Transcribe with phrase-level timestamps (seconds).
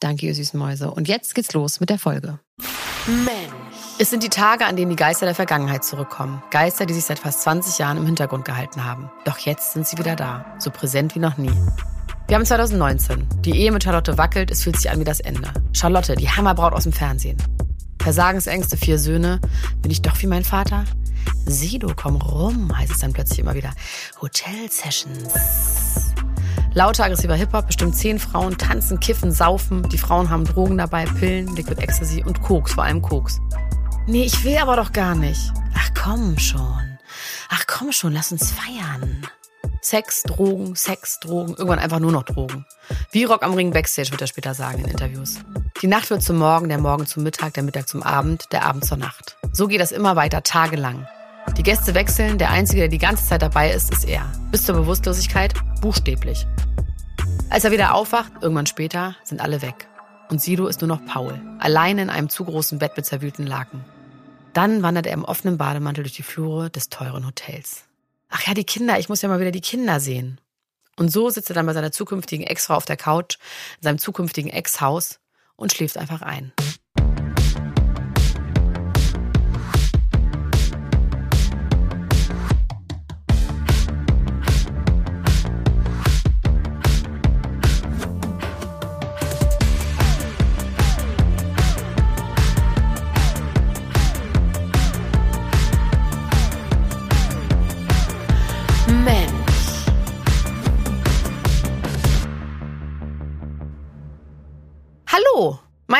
[0.00, 0.90] Danke, ihr süßen Mäuse.
[0.90, 2.40] Und jetzt geht's los mit der Folge.
[3.06, 3.52] Mensch.
[3.98, 6.42] Es sind die Tage, an denen die Geister der Vergangenheit zurückkommen.
[6.50, 9.10] Geister, die sich seit fast 20 Jahren im Hintergrund gehalten haben.
[9.26, 10.56] Doch jetzt sind sie wieder da.
[10.58, 11.52] So präsent wie noch nie.
[12.26, 13.26] Wir haben 2019.
[13.42, 15.52] Die Ehe mit Charlotte wackelt, es fühlt sich an wie das Ende.
[15.74, 17.36] Charlotte, die Hammerbraut aus dem Fernsehen.
[18.00, 19.38] Versagensängste, vier Söhne.
[19.82, 20.84] Bin ich doch wie mein Vater?
[21.44, 23.72] Sido, komm rum, heißt es dann plötzlich immer wieder.
[24.22, 25.28] Hotel Sessions.
[26.72, 29.88] Lauter aggressiver Hip-Hop, bestimmt zehn Frauen tanzen, kiffen, saufen.
[29.88, 33.40] Die Frauen haben Drogen dabei, Pillen, Liquid Ecstasy und Koks, vor allem Koks.
[34.06, 35.52] Nee, ich will aber doch gar nicht.
[35.74, 36.98] Ach komm schon.
[37.48, 39.26] Ach komm schon, lass uns feiern.
[39.82, 42.64] Sex, Drogen, Sex, Drogen, irgendwann einfach nur noch Drogen.
[43.10, 45.38] Wie Rock am Ring Backstage wird er später sagen in Interviews.
[45.82, 48.84] Die Nacht wird zum Morgen, der Morgen zum Mittag, der Mittag zum Abend, der Abend
[48.84, 49.36] zur Nacht.
[49.52, 51.08] So geht das immer weiter, tagelang.
[51.56, 54.30] Die Gäste wechseln, der Einzige, der die ganze Zeit dabei ist, ist er.
[54.50, 56.46] Bis zur Bewusstlosigkeit, buchstäblich.
[57.50, 59.88] Als er wieder aufwacht, irgendwann später, sind alle weg.
[60.30, 63.84] Und Sido ist nur noch Paul, alleine in einem zu großen Bett mit zerwühlten Laken.
[64.52, 67.84] Dann wandert er im offenen Bademantel durch die Flure des teuren Hotels.
[68.28, 70.40] Ach ja, die Kinder, ich muss ja mal wieder die Kinder sehen.
[70.96, 73.38] Und so sitzt er dann bei seiner zukünftigen Ex-Frau auf der Couch,
[73.78, 75.18] in seinem zukünftigen Ex-Haus
[75.56, 76.52] und schläft einfach ein.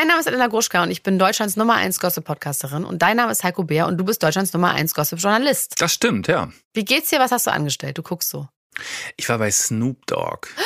[0.01, 3.31] Mein Name ist Elena Gruschka und ich bin Deutschlands Nummer 1 Gossip-Podcasterin und dein Name
[3.31, 5.75] ist Heiko Bär und du bist Deutschlands Nummer 1 Gossip-Journalist.
[5.77, 6.49] Das stimmt, ja.
[6.73, 7.19] Wie geht's dir?
[7.19, 7.99] Was hast du angestellt?
[7.99, 8.47] Du guckst so.
[9.15, 10.47] Ich war bei Snoop Dogg.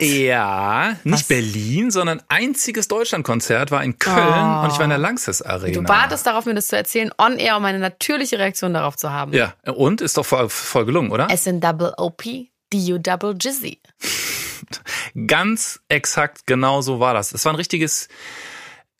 [0.00, 1.28] Ja, nicht Was?
[1.28, 4.62] Berlin, sondern einziges Deutschlandkonzert war in Köln oh.
[4.64, 5.80] und ich war in der Lanxess Arena.
[5.80, 9.12] Du wartest darauf, mir das zu erzählen, on air, um eine natürliche Reaktion darauf zu
[9.12, 9.32] haben.
[9.32, 11.30] Ja, und ist doch voll, voll gelungen, oder?
[11.30, 13.80] S in Double OP, D U Double Jizzy.
[15.26, 17.32] Ganz exakt genau so war das.
[17.32, 18.08] Es war ein richtiges,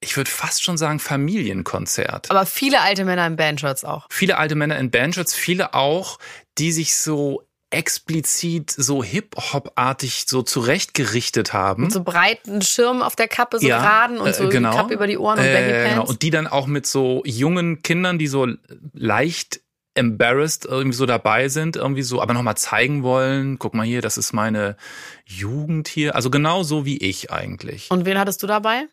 [0.00, 2.30] ich würde fast schon sagen, Familienkonzert.
[2.30, 4.06] Aber viele alte Männer in Bandshirts auch.
[4.10, 6.18] Viele alte Männer in Bandshirts, viele auch,
[6.58, 11.84] die sich so explizit so Hip-Hop-artig so zurechtgerichtet haben.
[11.84, 14.76] Mit so breiten Schirmen auf der Kappe, so ja, geraden und so äh, genau.
[14.76, 15.90] Kappe über die Ohren und Baggy Pants.
[15.90, 16.06] Genau.
[16.06, 18.46] Und die dann auch mit so jungen Kindern, die so
[18.92, 19.60] leicht
[19.94, 24.16] embarrassed irgendwie so dabei sind, irgendwie so, aber nochmal zeigen wollen, guck mal hier, das
[24.16, 24.76] ist meine
[25.26, 26.14] Jugend hier.
[26.14, 27.90] Also genau so wie ich eigentlich.
[27.90, 28.86] Und wen hattest du dabei?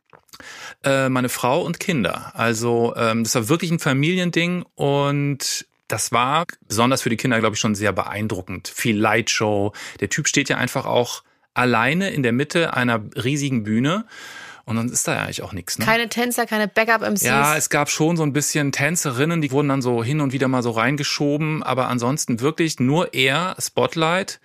[0.83, 2.31] Äh, meine Frau und Kinder.
[2.35, 7.55] Also ähm, das war wirklich ein Familiending und das war besonders für die Kinder, glaube
[7.55, 8.67] ich, schon sehr beeindruckend.
[8.67, 9.73] Viel Lightshow.
[9.99, 11.23] Der Typ steht ja einfach auch
[11.53, 14.05] alleine in der Mitte einer riesigen Bühne
[14.69, 15.79] und dann ist da ja eigentlich auch nichts.
[15.79, 15.85] Ne?
[15.85, 17.23] Keine Tänzer, keine Backup-MCs.
[17.23, 20.47] Ja, es gab schon so ein bisschen Tänzerinnen, die wurden dann so hin und wieder
[20.47, 24.39] mal so reingeschoben, aber ansonsten wirklich nur er, Spotlight.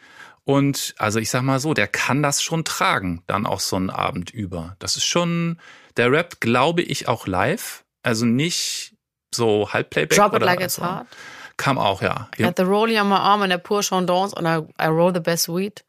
[0.44, 3.90] Und also ich sag mal so, der kann das schon tragen, dann auch so einen
[3.90, 4.76] Abend über.
[4.78, 5.58] Das ist schon,
[5.98, 7.84] der rappt, glaube ich, auch live.
[8.02, 8.94] Also nicht
[9.34, 10.16] so Halbplayback.
[10.16, 11.06] Drop it oder like it's hard.
[11.58, 12.30] Kam auch, ja.
[12.38, 15.12] I got the rolling on my arm and I pour chandons and I, I roll
[15.12, 15.84] the best weed.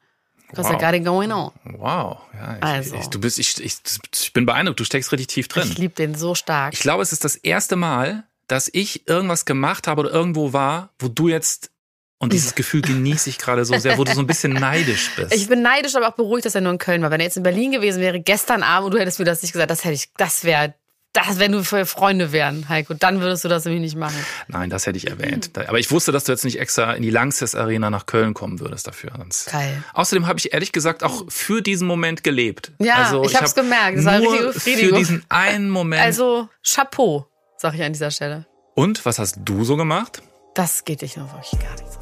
[0.49, 0.77] Because wow.
[0.77, 1.51] I got it going on.
[1.63, 2.19] Wow.
[2.33, 2.95] Ja, ich, also.
[2.95, 3.77] Ich, du bist, ich, ich,
[4.13, 5.67] ich bin beeindruckt, du steckst richtig tief drin.
[5.69, 6.73] Ich liebe den so stark.
[6.73, 10.89] Ich glaube, es ist das erste Mal, dass ich irgendwas gemacht habe oder irgendwo war,
[10.99, 11.71] wo du jetzt
[12.17, 15.33] und dieses Gefühl genieße ich gerade so sehr, wo du so ein bisschen neidisch bist.
[15.33, 17.11] Ich bin neidisch, aber auch beruhigt, dass er nur in Köln war.
[17.11, 19.51] Wenn er jetzt in Berlin gewesen wäre, gestern Abend, und du hättest mir das nicht
[19.51, 20.73] gesagt, das hätte ich, das wäre
[21.15, 24.17] das, wenn du für Freunde wären, Heiko, dann würdest du das nämlich nicht machen.
[24.47, 25.51] Nein, das hätte ich erwähnt.
[25.57, 28.59] Aber ich wusste, dass du jetzt nicht extra in die Langsess Arena nach Köln kommen
[28.59, 29.11] würdest dafür.
[29.17, 29.51] Sonst.
[29.51, 29.83] Geil.
[29.93, 32.73] Außerdem habe ich ehrlich gesagt auch für diesen Moment gelebt.
[32.79, 33.97] Ja, also, ich, ich habe es gemerkt.
[33.97, 34.89] Das war eine richtige Befriedigung.
[34.89, 36.01] Für diesen einen Moment.
[36.03, 38.45] Also Chapeau, sag ich an dieser Stelle.
[38.73, 40.21] Und was hast du so gemacht?
[40.53, 42.01] Das geht dich nur wirklich gar nichts an.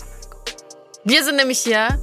[1.06, 2.00] Wir sind nämlich hier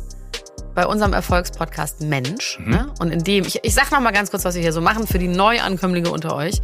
[0.75, 2.59] bei unserem Erfolgspodcast Mensch.
[2.61, 2.71] Mhm.
[2.71, 2.95] Ne?
[3.01, 5.07] Und in dem, ich, ich sag noch mal ganz kurz, was wir hier so machen
[5.07, 6.61] für die Neuankömmlinge unter euch.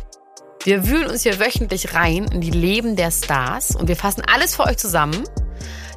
[0.67, 4.57] Wir wühlen uns hier wöchentlich rein in die Leben der Stars und wir fassen alles
[4.57, 5.23] für euch zusammen,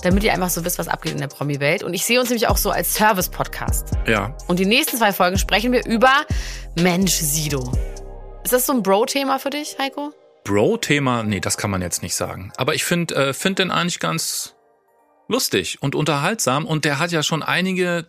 [0.04, 1.82] damit ihr einfach so wisst, was abgeht in der Promi-Welt.
[1.82, 3.94] Und ich sehe uns nämlich auch so als Service-Podcast.
[4.06, 4.38] Ja.
[4.48, 6.12] Und die nächsten zwei Folgen sprechen wir über
[6.80, 7.72] Mensch Sido.
[8.44, 10.14] Ist das so ein Bro-Thema für dich, Heiko?
[10.44, 12.54] Bro-Thema, nee, das kann man jetzt nicht sagen.
[12.56, 14.54] Aber ich finde äh, find den eigentlich ganz
[15.28, 18.06] lustig und unterhaltsam und der hat ja schon einige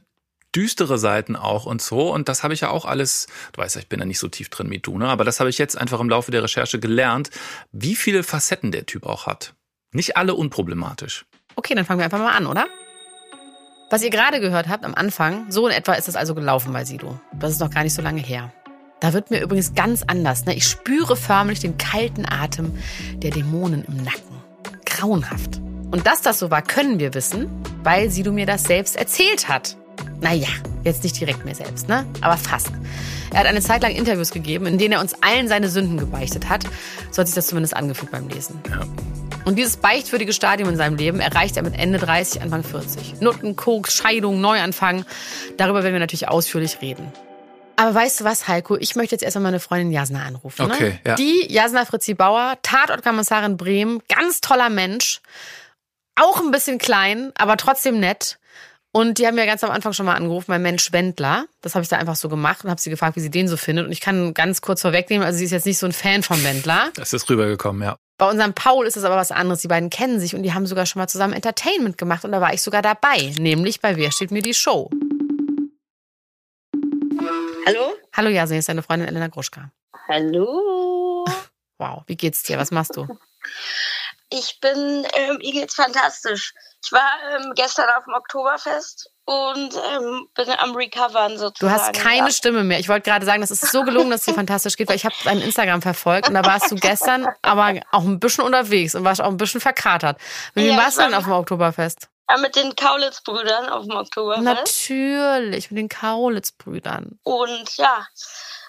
[0.54, 2.12] düstere Seiten auch und so.
[2.12, 4.28] Und das habe ich ja auch alles, du weißt ja, ich bin ja nicht so
[4.28, 5.08] tief drin wie du, ne?
[5.08, 7.30] Aber das habe ich jetzt einfach im Laufe der Recherche gelernt,
[7.72, 9.54] wie viele Facetten der Typ auch hat.
[9.92, 11.24] Nicht alle unproblematisch.
[11.56, 12.66] Okay, dann fangen wir einfach mal an, oder?
[13.90, 16.84] Was ihr gerade gehört habt am Anfang, so in etwa ist es also gelaufen bei
[16.84, 17.18] Sido.
[17.32, 18.52] Das ist noch gar nicht so lange her.
[19.00, 20.44] Da wird mir übrigens ganz anders.
[20.44, 20.54] Ne?
[20.54, 22.78] Ich spüre förmlich den kalten Atem
[23.14, 24.44] der Dämonen im Nacken.
[24.84, 25.60] Grauenhaft.
[25.90, 27.50] Und dass das so war, können wir wissen,
[27.82, 29.76] weil Sido mir das selbst erzählt hat.
[30.20, 30.48] Naja,
[30.84, 32.06] jetzt nicht direkt mir selbst, ne?
[32.20, 32.70] Aber fast.
[33.32, 36.48] Er hat eine Zeit lang Interviews gegeben, in denen er uns allen seine Sünden gebeichtet
[36.48, 36.64] hat.
[37.10, 38.60] So hat sich das zumindest angefühlt beim Lesen.
[38.68, 38.80] Ja.
[39.44, 43.20] Und dieses beichtwürdige Stadium in seinem Leben erreicht er mit Ende 30, Anfang 40.
[43.20, 45.04] Nutten, Koks, Scheidung, Neuanfang.
[45.56, 47.10] Darüber werden wir natürlich ausführlich reden.
[47.76, 48.76] Aber weißt du was, Heiko?
[48.76, 50.68] Ich möchte jetzt erstmal meine Freundin Jasna anrufen.
[50.68, 50.74] Ne?
[50.74, 51.14] Okay, ja.
[51.14, 55.22] Die Jasna Fritzi Bauer, Tatortkommissarin Bremen, ganz toller Mensch.
[56.14, 58.38] Auch ein bisschen klein, aber trotzdem nett.
[58.92, 61.46] Und die haben mir ganz am Anfang schon mal angerufen, mein Mensch Wendler.
[61.60, 63.56] Das habe ich da einfach so gemacht und habe sie gefragt, wie sie den so
[63.56, 63.86] findet.
[63.86, 66.42] Und ich kann ganz kurz vorwegnehmen, also sie ist jetzt nicht so ein Fan von
[66.42, 66.90] Wendler.
[67.00, 67.96] Das ist rübergekommen, ja.
[68.18, 69.62] Bei unserem Paul ist es aber was anderes.
[69.62, 72.40] Die beiden kennen sich und die haben sogar schon mal zusammen Entertainment gemacht und da
[72.40, 74.90] war ich sogar dabei, nämlich bei Wer steht mir die Show.
[77.66, 77.94] Hallo?
[78.12, 79.70] Hallo Jasin, hier ist deine Freundin Elena Gruschka.
[80.08, 81.24] Hallo.
[81.78, 82.58] Wow, wie geht's dir?
[82.58, 83.06] Was machst du?
[84.30, 86.52] Ich bin, ähm, mir geht's fantastisch.
[86.82, 91.54] Ich war ähm, gestern auf dem Oktoberfest und ähm, bin am Recovern sozusagen.
[91.60, 92.30] Du hast keine ja.
[92.30, 92.80] Stimme mehr.
[92.80, 95.04] Ich wollte gerade sagen, das ist so gelungen, dass es dir fantastisch geht, weil ich
[95.04, 99.04] habe dein Instagram verfolgt und da warst du gestern aber auch ein bisschen unterwegs und
[99.04, 100.18] warst auch ein bisschen verkatert.
[100.54, 102.08] Mit wem Ja, warst du denn auf dem Oktoberfest?
[102.30, 104.44] Ja, mit den Kaulitz-Brüdern auf dem Oktoberfest.
[104.44, 107.18] Natürlich, mit den Kaulitz-Brüdern.
[107.24, 108.06] Und ja,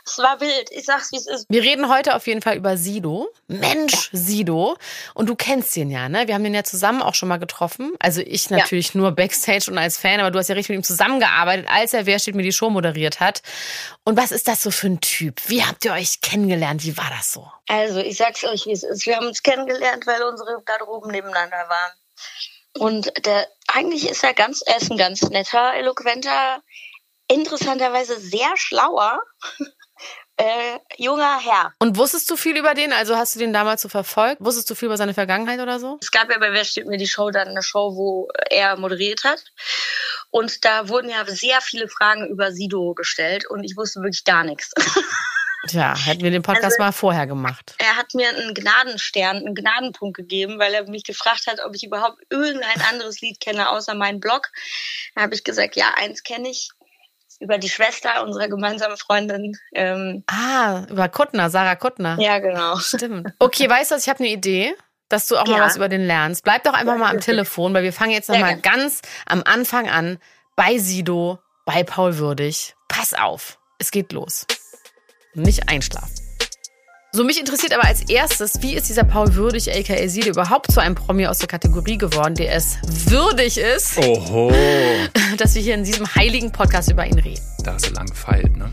[0.05, 0.69] es war wild.
[0.71, 1.45] Ich sag's, wie es ist.
[1.49, 3.29] Wir reden heute auf jeden Fall über Sido.
[3.47, 4.77] Mensch, Sido.
[5.13, 6.27] Und du kennst ihn ja, ne?
[6.27, 7.93] Wir haben den ja zusammen auch schon mal getroffen.
[7.99, 10.87] Also ich natürlich nur Backstage und als Fan, aber du hast ja richtig mit ihm
[10.87, 13.41] zusammengearbeitet, als er Wer steht mir die Show moderiert hat.
[14.03, 15.41] Und was ist das so für ein Typ?
[15.47, 16.83] Wie habt ihr euch kennengelernt?
[16.83, 17.47] Wie war das so?
[17.67, 19.05] Also, ich sag's euch, wie es ist.
[19.05, 21.91] Wir haben uns kennengelernt, weil unsere Garderoben nebeneinander waren.
[22.77, 26.61] Und der, eigentlich ist er ganz, er ist ein ganz netter, eloquenter,
[27.27, 29.19] interessanterweise sehr schlauer,
[30.37, 31.73] äh, junger Herr.
[31.79, 32.93] Und wusstest du viel über den?
[32.93, 34.37] Also hast du den damals so verfolgt?
[34.43, 35.97] Wusstest du viel über seine Vergangenheit oder so?
[36.01, 39.23] Es gab ja bei Wer steht mir die Show dann eine Show, wo er moderiert
[39.23, 39.43] hat.
[40.29, 44.43] Und da wurden ja sehr viele Fragen über Sido gestellt und ich wusste wirklich gar
[44.43, 44.71] nichts.
[45.67, 47.75] Tja, hätten wir den Podcast Also- mal vorher gemacht.
[47.77, 51.83] Er hat mir einen Gnadenstern, einen Gnadenpunkt gegeben, weil er mich gefragt hat, ob ich
[51.83, 54.47] überhaupt irgendein anderes Lied kenne außer meinen Blog.
[55.13, 56.69] Da habe ich gesagt, ja, eins kenne ich
[57.41, 59.57] über die Schwester unserer gemeinsamen Freundin.
[59.73, 62.17] Ähm, Ah, über Kuttner, Sarah Kuttner.
[62.19, 62.77] ja, genau.
[62.77, 63.33] Stimmt.
[63.39, 64.75] Okay, weißt du, was, ich habe eine Idee,
[65.09, 65.65] dass du auch mal Ja.
[65.65, 66.43] was über den lernst.
[66.43, 67.19] Bleib doch einfach mal am.
[67.19, 68.61] Telefon, weil wir fangen jetzt noch Sehr mal gern.
[68.61, 70.17] ganz am Anfang an
[70.55, 72.75] bei Sido, bei Paul Würdig.
[72.87, 74.45] Pass auf, es geht los.
[75.33, 76.20] Nicht einschlafen.
[77.13, 80.79] So, mich interessiert aber als erstes, wie ist dieser Paul Würdig, aka Sido, überhaupt zu
[80.79, 84.49] einem Promi aus der Kategorie geworden, der es würdig ist, Oho.
[85.37, 87.41] dass wir hier in diesem heiligen Podcast über ihn reden.
[87.65, 88.71] Da hast du lang gefeilt, ne?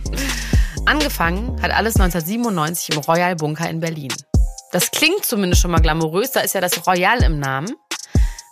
[0.86, 4.12] Angefangen hat alles 1997 im Royal Bunker in Berlin.
[4.70, 7.74] Das klingt zumindest schon mal glamourös, da ist ja das Royal im Namen.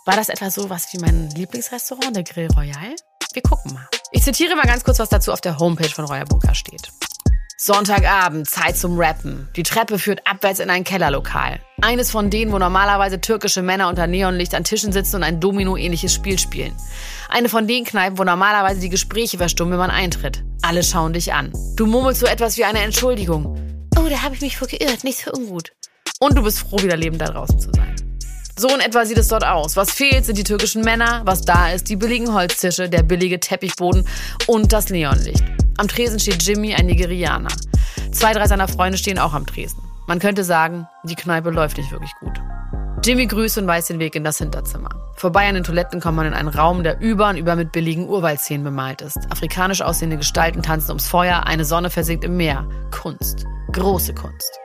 [0.05, 2.93] War das etwa so was wie mein Lieblingsrestaurant, der Grill Royal?
[3.31, 3.87] Wir gucken mal.
[4.11, 6.91] Ich zitiere mal ganz kurz, was dazu auf der Homepage von Royal Bunker steht.
[7.59, 9.49] Sonntagabend, Zeit zum Rappen.
[9.55, 11.59] Die Treppe führt abwärts in ein Kellerlokal.
[11.81, 16.13] Eines von denen, wo normalerweise türkische Männer unter Neonlicht an Tischen sitzen und ein Domino-ähnliches
[16.13, 16.75] Spiel spielen.
[17.29, 20.43] Eine von den Kneipen, wo normalerweise die Gespräche verstummen, wenn man eintritt.
[20.61, 21.51] Alle schauen dich an.
[21.75, 23.57] Du murmelst so etwas wie eine Entschuldigung.
[23.97, 25.71] Oh, da habe ich mich vor geirrt, nicht so ungut.
[26.19, 27.95] Und du bist froh, wieder lebend da draußen zu sein.
[28.59, 29.77] So in etwa sieht es dort aus.
[29.77, 31.21] Was fehlt, sind die türkischen Männer.
[31.25, 34.07] Was da ist, die billigen Holztische, der billige Teppichboden
[34.47, 35.43] und das Neonlicht.
[35.77, 37.51] Am Tresen steht Jimmy, ein Nigerianer.
[38.11, 39.79] Zwei, drei seiner Freunde stehen auch am Tresen.
[40.07, 42.41] Man könnte sagen, die Kneipe läuft nicht wirklich gut.
[43.03, 44.89] Jimmy grüßt und weist den Weg in das Hinterzimmer.
[45.15, 48.09] Vorbei an den Toiletten kommt man in einen Raum, der über und über mit billigen
[48.09, 49.19] Urwaldszenen bemalt ist.
[49.29, 52.67] Afrikanisch aussehende Gestalten tanzen ums Feuer, eine Sonne versinkt im Meer.
[52.89, 53.45] Kunst.
[53.71, 54.59] Große Kunst.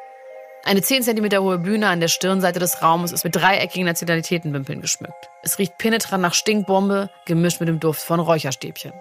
[0.64, 5.28] Eine 10 cm hohe Bühne an der Stirnseite des Raumes ist mit dreieckigen Nationalitätenwimpeln geschmückt.
[5.42, 8.92] Es riecht penetrant nach Stinkbombe, gemischt mit dem Duft von Räucherstäbchen.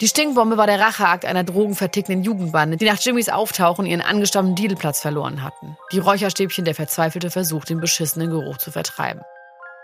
[0.00, 5.00] Die Stinkbombe war der Racheakt einer drogenvertickten Jugendbande, die nach Jimmys Auftauchen ihren angestammten Diedelplatz
[5.00, 5.76] verloren hatten.
[5.92, 9.22] Die Räucherstäbchen der verzweifelte Versuch, den beschissenen Geruch zu vertreiben.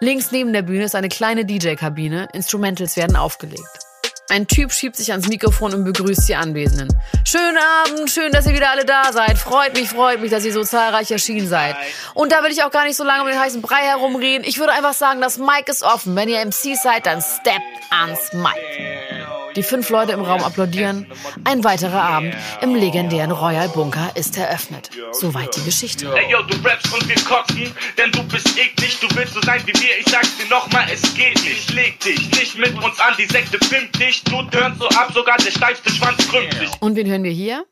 [0.01, 3.90] Links neben der Bühne ist eine kleine DJ-Kabine, Instrumentals werden aufgelegt.
[4.31, 6.89] Ein Typ schiebt sich ans Mikrofon und begrüßt die Anwesenden.
[7.25, 9.37] Schönen Abend, schön, dass ihr wieder alle da seid.
[9.37, 11.75] Freut mich, freut mich, dass ihr so zahlreich erschienen seid.
[12.15, 14.47] Und da will ich auch gar nicht so lange um den heißen Brei herumreden.
[14.47, 16.15] Ich würde einfach sagen, das Mic ist offen.
[16.15, 17.61] Wenn ihr MC seid, dann steppt
[17.91, 19.20] ans Mic.
[19.57, 21.07] Die fünf Leute im Raum applaudieren.
[21.45, 24.91] Ein weiterer Abend im legendären Royal Bunker ist eröffnet.
[25.13, 26.13] Soweit die Geschichte.
[26.15, 28.99] Ey, yo, du rappst und wir kotzen, denn du bist eklig.
[29.01, 31.73] Du willst so sein wie wir, ich sag's dir nochmal, es geht nicht.
[31.75, 34.23] Leg dich nicht mit uns an, die Sekte pimmt dich.
[34.25, 36.71] Du turnst so ab, sogar der steifste Schwanz krümmt sich.
[36.81, 37.65] Und wen hören wir hier?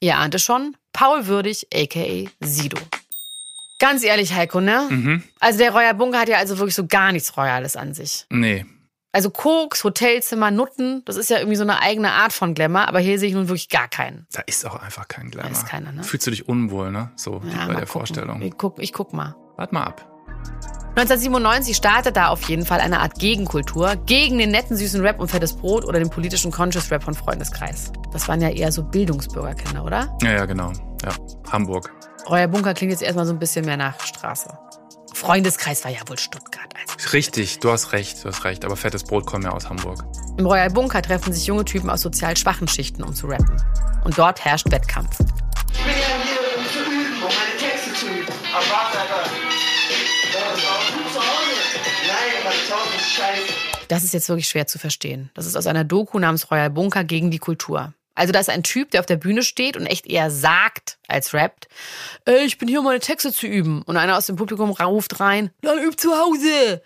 [0.00, 0.76] Ihr ahnt es schon.
[0.92, 2.28] Paul Würdig, a.k.a.
[2.44, 2.78] Sido.
[3.78, 4.86] Ganz ehrlich, Heiko, ne?
[4.88, 5.22] Mhm.
[5.38, 8.24] Also der Royal Bunker hat ja also wirklich so gar nichts Royales an sich.
[8.30, 8.64] Nee.
[9.16, 12.98] Also Koks, Hotelzimmer, Nutten, das ist ja irgendwie so eine eigene Art von Glamour, aber
[12.98, 14.26] hier sehe ich nun wirklich gar keinen.
[14.30, 15.52] Da ist auch einfach kein Glamour.
[15.52, 16.02] Da ist keiner, ne?
[16.02, 17.12] Fühlst du dich unwohl, ne?
[17.16, 17.86] So Ja, bei der gucken.
[17.86, 18.42] Vorstellung.
[18.42, 19.34] Ich guck, ich guck mal.
[19.56, 20.06] Wart mal ab.
[20.96, 25.28] 1997 startet da auf jeden Fall eine Art Gegenkultur gegen den netten süßen Rap und
[25.28, 27.92] fettes Brot oder den politischen Conscious Rap von Freundeskreis.
[28.12, 30.14] Das waren ja eher so Bildungsbürgerkinder, oder?
[30.20, 30.72] Ja, ja, genau.
[31.02, 31.12] Ja.
[31.50, 31.90] Hamburg.
[32.28, 34.48] Euer Bunker klingt jetzt erstmal so ein bisschen mehr nach Straße.
[35.14, 36.66] Freundeskreis war ja wohl Stuttgart.
[36.74, 37.10] Also.
[37.10, 38.64] Richtig, du hast recht, du hast recht.
[38.64, 40.04] Aber fettes Brot kommt ja aus Hamburg.
[40.36, 43.56] Im Royal Bunker treffen sich junge Typen aus sozial schwachen Schichten, um zu rappen.
[44.04, 45.18] Und dort herrscht Wettkampf.
[45.20, 48.32] Ich bin ja hier, um zu üben, um meine Texte zu üben.
[48.52, 48.98] Aber warte,
[53.16, 53.52] scheiße.
[53.88, 55.30] Das ist jetzt wirklich schwer zu verstehen.
[55.34, 57.94] Das ist aus einer Doku namens Royal Bunker gegen die Kultur.
[58.16, 61.34] Also da ist ein Typ, der auf der Bühne steht und echt eher sagt als
[61.34, 61.68] rappt,
[62.24, 63.82] Ey, ich bin hier, um meine Texte zu üben.
[63.82, 66.82] Und einer aus dem Publikum ruft rein, dann üb zu Hause.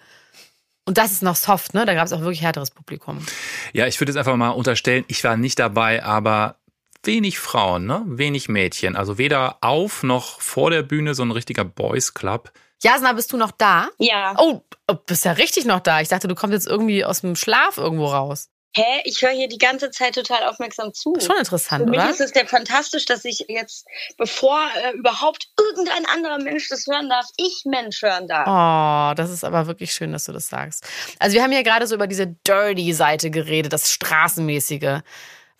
[0.84, 1.86] Und das ist noch soft, ne?
[1.86, 3.24] Da gab es auch wirklich härteres Publikum.
[3.72, 6.56] Ja, ich würde jetzt einfach mal unterstellen, ich war nicht dabei, aber
[7.04, 8.02] wenig Frauen, ne?
[8.06, 8.96] Wenig Mädchen.
[8.96, 12.52] Also weder auf noch vor der Bühne so ein richtiger Boys Club.
[12.82, 13.88] Jasna, bist du noch da?
[13.98, 14.34] Ja.
[14.38, 16.00] Oh, oh, bist ja richtig noch da.
[16.00, 18.49] Ich dachte, du kommst jetzt irgendwie aus dem Schlaf irgendwo raus.
[18.76, 19.00] Hä?
[19.04, 21.14] Ich höre hier die ganze Zeit total aufmerksam zu.
[21.20, 22.10] Schon interessant, Für mich oder?
[22.10, 23.86] ist es ja fantastisch, dass ich jetzt,
[24.16, 28.46] bevor äh, überhaupt irgendein anderer Mensch das hören darf, ich Mensch hören darf.
[28.46, 30.86] Oh, das ist aber wirklich schön, dass du das sagst.
[31.18, 35.00] Also wir haben ja gerade so über diese Dirty-Seite geredet, das Straßenmäßige.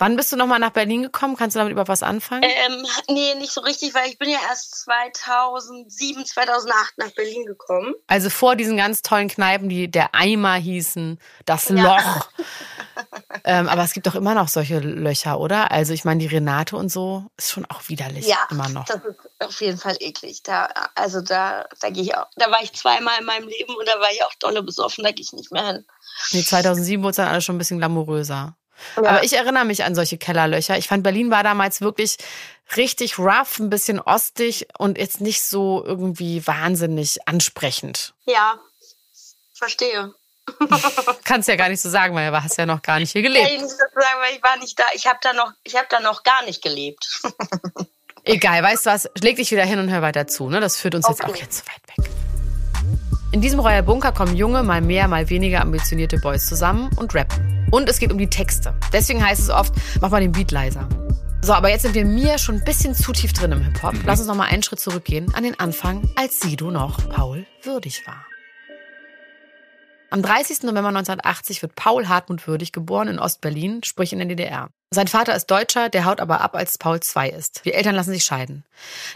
[0.01, 1.37] Wann bist du nochmal nach Berlin gekommen?
[1.37, 2.43] Kannst du damit überhaupt was anfangen?
[2.43, 7.93] Ähm, nee, nicht so richtig, weil ich bin ja erst 2007, 2008 nach Berlin gekommen.
[8.07, 11.83] Also vor diesen ganz tollen Kneipen, die der Eimer hießen, das Ja.
[11.83, 12.29] Loch.
[13.45, 15.71] ähm, aber es gibt doch immer noch solche Löcher, oder?
[15.71, 18.27] Also ich meine, die Renate und so ist schon auch widerlich.
[18.27, 18.87] Ja, immer noch.
[18.87, 20.43] das ist auf jeden Fall eklig.
[20.43, 22.27] Da, also da, da gehe ich auch.
[22.37, 25.11] Da war ich zweimal in meinem Leben und da war ich auch dolle besoffen, da
[25.11, 25.87] gehe ich nicht mehr hin.
[26.33, 28.57] Nee, 2007 wurde es dann alles schon ein bisschen glamouröser.
[28.97, 29.03] Ja.
[29.11, 30.79] Aber ich erinnere mich an solche Kellerlöcher.
[30.79, 32.17] Ich fand, Berlin war damals wirklich
[32.77, 38.15] richtig rough, ein bisschen ostig und jetzt nicht so irgendwie wahnsinnig ansprechend.
[38.27, 38.59] Ja,
[39.55, 40.13] verstehe.
[41.25, 43.47] Kannst ja gar nicht so sagen, weil du hast ja noch gar nicht hier gelebt.
[43.49, 44.85] ich nicht dazu sagen, weil ich war nicht da.
[44.95, 47.07] Ich habe da noch, ich habe da noch gar nicht gelebt.
[48.25, 49.09] Egal, weißt du was?
[49.21, 50.49] Leg dich wieder hin und hör weiter zu.
[50.51, 50.61] Ne?
[50.61, 51.33] Das führt uns jetzt Okay.
[51.33, 52.11] auch jetzt zu weit weg.
[53.33, 57.60] In diesem Royal Bunker kommen junge, mal mehr, mal weniger ambitionierte Boys zusammen und rappen.
[57.71, 58.75] Und es geht um die Texte.
[58.93, 60.89] Deswegen heißt es oft, mach mal den Beat leiser.
[61.43, 63.95] So, aber jetzt sind wir mir schon ein bisschen zu tief drin im Hip-Hop.
[64.05, 68.07] Lass uns noch mal einen Schritt zurückgehen an den Anfang, als Sido noch Paul würdig
[68.07, 68.27] war.
[70.13, 70.65] Am 30.
[70.65, 74.69] November 1980 wird Paul Hartmut Würdig geboren in Ostberlin, sprich in der DDR.
[74.91, 77.63] Sein Vater ist Deutscher, der haut aber ab, als Paul zwei ist.
[77.65, 78.65] Die Eltern lassen sich scheiden.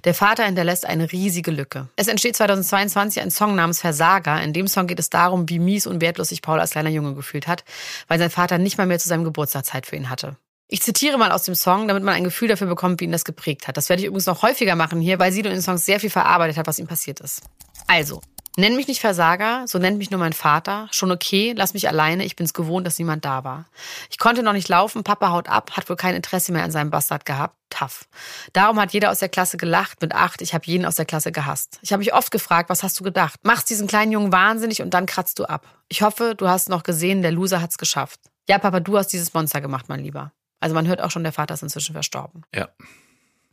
[0.05, 1.89] Der Vater hinterlässt eine riesige Lücke.
[1.97, 4.41] Es entsteht 2022 ein Song namens Versager.
[4.41, 7.15] In dem Song geht es darum, wie mies und wertlos sich Paul als kleiner Junge
[7.15, 7.65] gefühlt hat,
[8.07, 10.37] weil sein Vater nicht mal mehr zu seinem Geburtstag Zeit für ihn hatte.
[10.69, 13.25] Ich zitiere mal aus dem Song, damit man ein Gefühl dafür bekommt, wie ihn das
[13.25, 13.77] geprägt hat.
[13.77, 16.11] Das werde ich übrigens noch häufiger machen hier, weil Sido in den Songs sehr viel
[16.11, 17.43] verarbeitet hat, was ihm passiert ist.
[17.89, 18.21] Also,
[18.57, 20.89] nenn mich nicht Versager, so nennt mich nur mein Vater.
[20.91, 23.67] Schon okay, lass mich alleine, ich bin's gewohnt, dass niemand da war.
[24.11, 26.91] Ich konnte noch nicht laufen, Papa haut ab, hat wohl kein Interesse mehr an seinem
[26.91, 27.57] Bastard gehabt.
[27.71, 28.07] Tough.
[28.53, 31.33] Darum hat jeder aus der Klasse gelacht mit acht, ich habe jeden aus der Klasse
[31.33, 31.79] gehasst.
[31.83, 33.41] Ich habe mich oft gefragt, was hast du gedacht?
[33.43, 35.67] Machst diesen kleinen Jungen wahnsinnig und dann kratzt du ab.
[35.89, 38.21] Ich hoffe, du hast noch gesehen, der Loser hat's geschafft.
[38.49, 40.33] Ja, Papa, du hast dieses Monster gemacht, mein Lieber.
[40.61, 42.43] Also man hört auch schon, der Vater ist inzwischen verstorben.
[42.55, 42.69] Ja.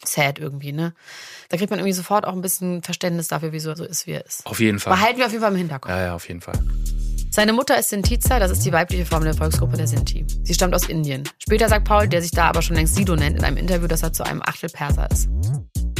[0.06, 0.94] Sad irgendwie, ne?
[1.50, 4.12] Da kriegt man irgendwie sofort auch ein bisschen Verständnis dafür, wieso er so ist, wie
[4.12, 4.46] er ist.
[4.46, 4.94] Auf jeden Fall.
[4.94, 5.92] Behalten wir auf jeden Fall im Hinterkopf.
[5.92, 6.60] Ja, ja, auf jeden Fall.
[7.34, 10.26] Seine Mutter ist Sintiza, das ist die weibliche Form der Volksgruppe der Sinti.
[10.44, 11.24] Sie stammt aus Indien.
[11.40, 14.04] Später sagt Paul, der sich da aber schon längst Sido nennt, in einem Interview, dass
[14.04, 15.30] er zu einem Achtel Perser ist.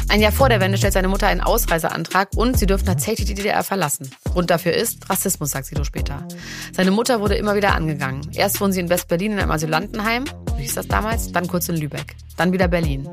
[0.10, 3.34] Ein Jahr vor der Wende stellt seine Mutter einen Ausreiseantrag und sie dürfen tatsächlich die
[3.34, 4.12] DDR verlassen.
[4.26, 6.28] Grund dafür ist Rassismus, sagt Sido später.
[6.76, 8.30] Seine Mutter wurde immer wieder angegangen.
[8.34, 10.26] Erst wohnen sie in West-Berlin in einem Asylantenheim,
[10.62, 13.10] hieß das damals, dann kurz in Lübeck, dann wieder Berlin.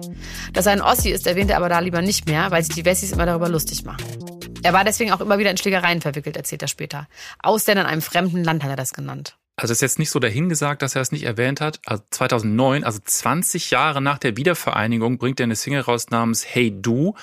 [0.52, 2.84] Dass er ein Ossi ist, erwähnt er aber da lieber nicht mehr, weil sich die
[2.84, 4.04] Wessis immer darüber lustig machen.
[4.62, 7.08] Er war deswegen auch immer wieder in Schlägereien verwickelt, erzählt er später.
[7.42, 9.36] Ausländer in einem fremden Land hat er das genannt.
[9.56, 11.80] Also ist jetzt nicht so dahingesagt, dass er es nicht erwähnt hat.
[11.84, 16.72] Also 2009, also 20 Jahre nach der Wiedervereinigung, bringt er eine Single raus namens Hey
[16.80, 17.14] Du.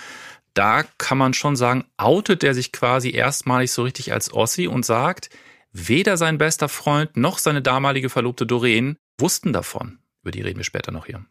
[0.53, 4.85] Da kann man schon sagen, outet er sich quasi erstmalig so richtig als Ossi und
[4.85, 5.29] sagt,
[5.71, 9.99] weder sein bester Freund noch seine damalige Verlobte Doreen wussten davon.
[10.25, 11.23] Über die reden wir später noch hier.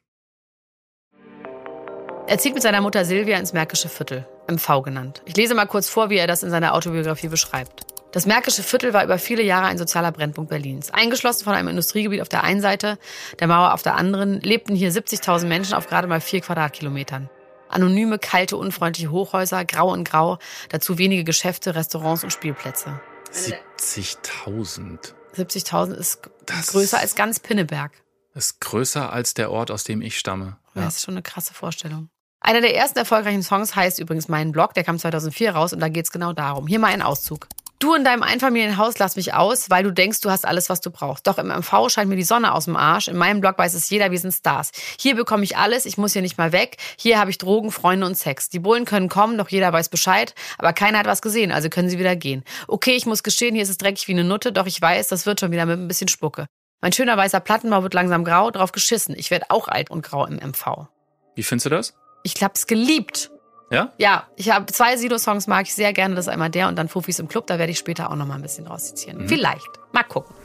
[2.28, 5.20] Er zieht mit seiner Mutter Silvia ins Märkische Viertel, MV genannt.
[5.24, 7.86] Ich lese mal kurz vor, wie er das in seiner Autobiografie beschreibt.
[8.12, 10.92] Das Märkische Viertel war über viele Jahre ein sozialer Brennpunkt Berlins.
[10.92, 12.96] Eingeschlossen von einem Industriegebiet auf der einen Seite,
[13.40, 17.28] der Mauer auf der anderen, lebten hier 70.000 Menschen auf gerade mal vier Quadratkilometern.
[17.68, 23.00] Anonyme, kalte, unfreundliche Hochhäuser, grau und grau, dazu wenige Geschäfte, Restaurants und Spielplätze.
[23.32, 25.14] 70.000.
[25.36, 27.90] 70.000 ist Das größer als ganz Pinneberg.
[28.34, 30.56] Ist größer als der Ort, aus dem ich stamme.
[30.74, 30.82] Ja.
[30.82, 32.08] Das ist schon eine krasse Vorstellung.
[32.40, 35.88] Einer der ersten erfolgreichen Songs heißt übrigens Mein Blog, der kam 2004 raus und da
[35.88, 36.66] geht's genau darum.
[36.66, 37.48] Hier mal ein Auszug.
[37.78, 40.90] Du in deinem Einfamilienhaus lass mich aus, weil du denkst, du hast alles, was du
[40.90, 41.26] brauchst.
[41.26, 43.08] Doch im MV scheint mir die Sonne aus dem Arsch.
[43.08, 44.70] In meinem Blog weiß es jeder, wir sind Stars.
[44.98, 46.78] Hier bekomme ich alles, ich muss hier nicht mal weg.
[46.96, 48.48] Hier habe ich Drogen, Freunde und Sex.
[48.48, 50.34] Die Bullen können kommen, doch jeder weiß Bescheid.
[50.56, 52.42] Aber keiner hat was gesehen, also können sie wieder gehen.
[52.68, 55.26] Okay, ich muss gestehen, hier ist es dreckig wie eine Nutte, doch ich weiß, das
[55.26, 56.46] wird schon wieder mit ein bisschen Spucke.
[56.84, 59.14] Mein schöner weißer Plattenbau wird langsam grau, drauf geschissen.
[59.16, 60.86] Ich werde auch alt und grau im MV.
[61.34, 61.94] Wie findest du das?
[62.24, 63.30] Ich hab's geliebt.
[63.70, 63.94] Ja?
[63.96, 66.14] Ja, ich habe zwei Sido-Songs mag ich sehr gerne.
[66.14, 67.46] Das ist einmal der und dann Fufis im Club.
[67.46, 69.26] Da werde ich später auch noch mal ein bisschen draus zitieren.
[69.26, 69.66] Vielleicht.
[69.92, 70.36] Mal gucken.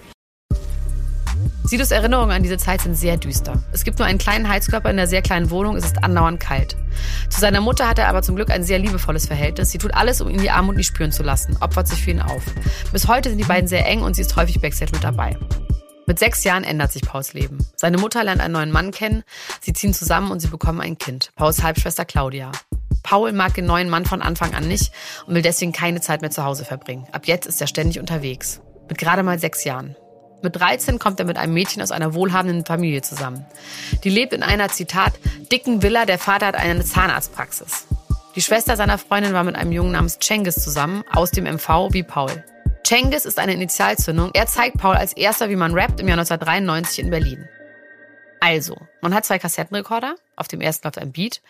[1.66, 3.62] Sidos Erinnerungen an diese Zeit sind sehr düster.
[3.74, 5.76] Es gibt nur einen kleinen Heizkörper in der sehr kleinen Wohnung.
[5.76, 6.78] Es ist andauernd kalt.
[7.30, 9.72] Zu seiner Mutter hat er aber zum Glück ein sehr liebevolles Verhältnis.
[9.72, 12.22] Sie tut alles, um ihn die Armut nicht spüren zu lassen, opfert sich für ihn
[12.22, 12.44] auf.
[12.94, 15.38] Bis heute sind die beiden sehr eng und sie ist häufig Backstage mit dabei.
[16.10, 17.60] Mit sechs Jahren ändert sich Pauls Leben.
[17.76, 19.24] Seine Mutter lernt einen neuen Mann kennen,
[19.62, 21.30] sie ziehen zusammen und sie bekommen ein Kind.
[21.36, 22.52] Pauls Halbschwester Claudia.
[23.04, 24.92] Paul mag den neuen Mann von Anfang an nicht
[25.28, 27.06] und will deswegen keine Zeit mehr zu Hause verbringen.
[27.12, 28.60] Ab jetzt ist er ständig unterwegs.
[28.88, 29.96] Mit gerade mal sechs Jahren.
[30.42, 33.46] Mit 13 kommt er mit einem Mädchen aus einer wohlhabenden Familie zusammen.
[34.04, 35.14] Die lebt in einer, Zitat,
[35.52, 37.86] dicken Villa, der Vater hat eine Zahnarztpraxis.
[38.36, 42.02] Die Schwester seiner Freundin war mit einem Jungen namens Cengiz zusammen, aus dem MV wie
[42.02, 42.44] Paul.
[42.90, 44.32] Cengiz ist eine Initialzündung.
[44.34, 47.48] Er zeigt Paul als erster, wie man rappt im Jahr 1993 in Berlin.
[48.40, 51.44] Also, man hat zwei Kassettenrekorder, auf dem ersten läuft ein Beat,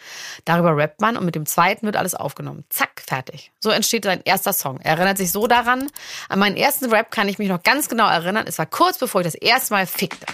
[0.43, 2.65] darüber rappt man und mit dem zweiten wird alles aufgenommen.
[2.67, 3.53] Zack, fertig.
[3.61, 4.81] So entsteht sein erster Song.
[4.81, 5.87] Er erinnert sich so daran,
[6.27, 9.21] an meinen ersten Rap kann ich mich noch ganz genau erinnern, es war kurz bevor
[9.21, 10.25] ich das erste Mal fickte.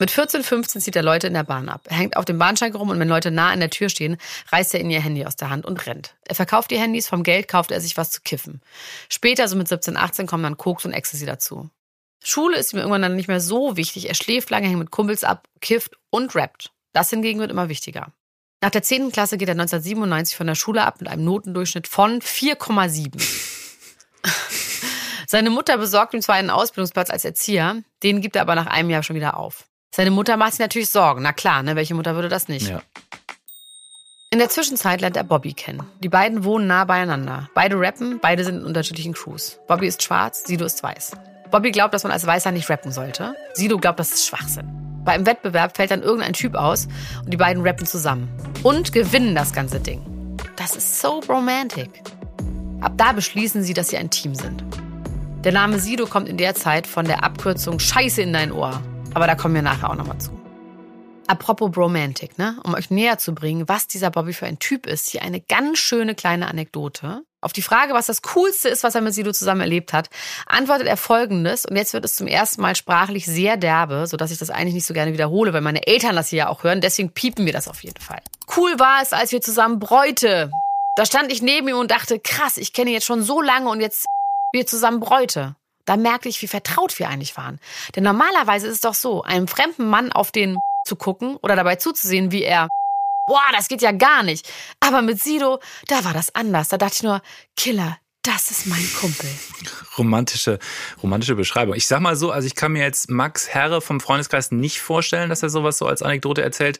[0.00, 1.82] Mit 14, 15 zieht er Leute in der Bahn ab.
[1.84, 4.16] Er hängt auf dem Bahnsteig rum und wenn Leute nah an der Tür stehen,
[4.50, 6.14] reißt er ihnen ihr Handy aus der Hand und rennt.
[6.26, 8.62] Er verkauft die Handys, vom Geld kauft er sich was zu kiffen.
[9.10, 11.68] Später, so mit 17, 18, kommen dann Koks und Ecstasy dazu.
[12.24, 14.08] Schule ist ihm irgendwann dann nicht mehr so wichtig.
[14.08, 16.72] Er schläft lange, hängt mit Kumpels ab, kifft und rappt.
[16.94, 18.10] Das hingegen wird immer wichtiger.
[18.62, 19.12] Nach der 10.
[19.12, 23.22] Klasse geht er 1997 von der Schule ab mit einem Notendurchschnitt von 4,7.
[25.26, 28.88] Seine Mutter besorgt ihm zwar einen Ausbildungsplatz als Erzieher, den gibt er aber nach einem
[28.88, 29.66] Jahr schon wieder auf.
[29.92, 31.22] Seine Mutter macht sich natürlich Sorgen.
[31.22, 31.74] Na klar, ne?
[31.74, 32.68] Welche Mutter würde das nicht?
[32.68, 32.80] Ja.
[34.32, 35.82] In der Zwischenzeit lernt er Bobby kennen.
[35.98, 37.50] Die beiden wohnen nah beieinander.
[37.54, 39.58] Beide rappen, beide sind in unterschiedlichen Crews.
[39.66, 41.12] Bobby ist schwarz, Sido ist weiß.
[41.50, 43.34] Bobby glaubt, dass man als Weißer nicht rappen sollte.
[43.54, 44.68] Sido glaubt, das ist Schwachsinn.
[45.04, 46.86] Bei einem Wettbewerb fällt dann irgendein Typ aus
[47.24, 48.28] und die beiden rappen zusammen.
[48.62, 50.00] Und gewinnen das ganze Ding.
[50.54, 51.90] Das ist so romantic.
[52.80, 54.62] Ab da beschließen sie, dass sie ein Team sind.
[55.42, 58.80] Der Name Sido kommt in der Zeit von der Abkürzung Scheiße in dein Ohr.
[59.14, 60.30] Aber da kommen wir nachher auch nochmal zu.
[61.26, 62.58] Apropos Bromantic, ne?
[62.64, 65.78] Um euch näher zu bringen, was dieser Bobby für ein Typ ist, hier eine ganz
[65.78, 67.22] schöne kleine Anekdote.
[67.40, 70.10] Auf die Frage, was das Coolste ist, was er mit Sido zusammen erlebt hat,
[70.46, 74.38] antwortet er folgendes, und jetzt wird es zum ersten Mal sprachlich sehr derbe, sodass ich
[74.38, 77.12] das eigentlich nicht so gerne wiederhole, weil meine Eltern das hier ja auch hören, deswegen
[77.12, 78.20] piepen wir das auf jeden Fall.
[78.56, 80.50] Cool war es, als wir zusammen bräute.
[80.96, 83.70] Da stand ich neben ihm und dachte, krass, ich kenne ihn jetzt schon so lange
[83.70, 84.04] und jetzt
[84.52, 85.54] wir zusammen bräute.
[85.90, 87.58] Da merkte ich, wie vertraut wir eigentlich waren.
[87.96, 91.74] Denn normalerweise ist es doch so, einem fremden Mann auf den zu gucken oder dabei
[91.74, 92.68] zuzusehen, wie er
[93.26, 94.48] boah, das geht ja gar nicht.
[94.78, 96.68] Aber mit Sido, da war das anders.
[96.68, 97.22] Da dachte ich nur,
[97.56, 99.28] Killer, das ist mein Kumpel.
[99.98, 100.60] Romantische,
[101.02, 101.74] romantische Beschreibung.
[101.74, 105.28] Ich sag mal so, also ich kann mir jetzt Max Herre vom Freundeskreis nicht vorstellen,
[105.28, 106.78] dass er sowas so als Anekdote erzählt.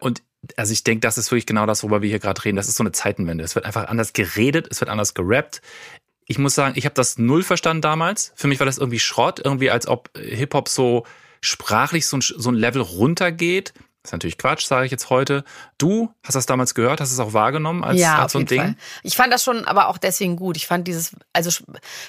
[0.00, 0.22] Und
[0.58, 2.56] also ich denke, das ist wirklich genau das, worüber wir hier gerade reden.
[2.56, 3.42] Das ist so eine Zeitenwende.
[3.42, 5.62] Es wird einfach anders geredet, es wird anders gerappt.
[6.26, 8.32] Ich muss sagen, ich habe das null verstanden damals.
[8.34, 11.04] Für mich war das irgendwie Schrott, irgendwie als ob Hip-Hop so
[11.40, 13.74] sprachlich so ein, so ein Level runtergeht.
[14.04, 15.44] Das ist natürlich Quatsch, sage ich jetzt heute.
[15.78, 18.60] Du hast das damals gehört, hast es auch wahrgenommen als, ja, als so ein Ding?
[18.60, 18.74] Fall.
[19.02, 20.58] Ich fand das schon, aber auch deswegen gut.
[20.58, 21.64] Ich fand dieses, also sch-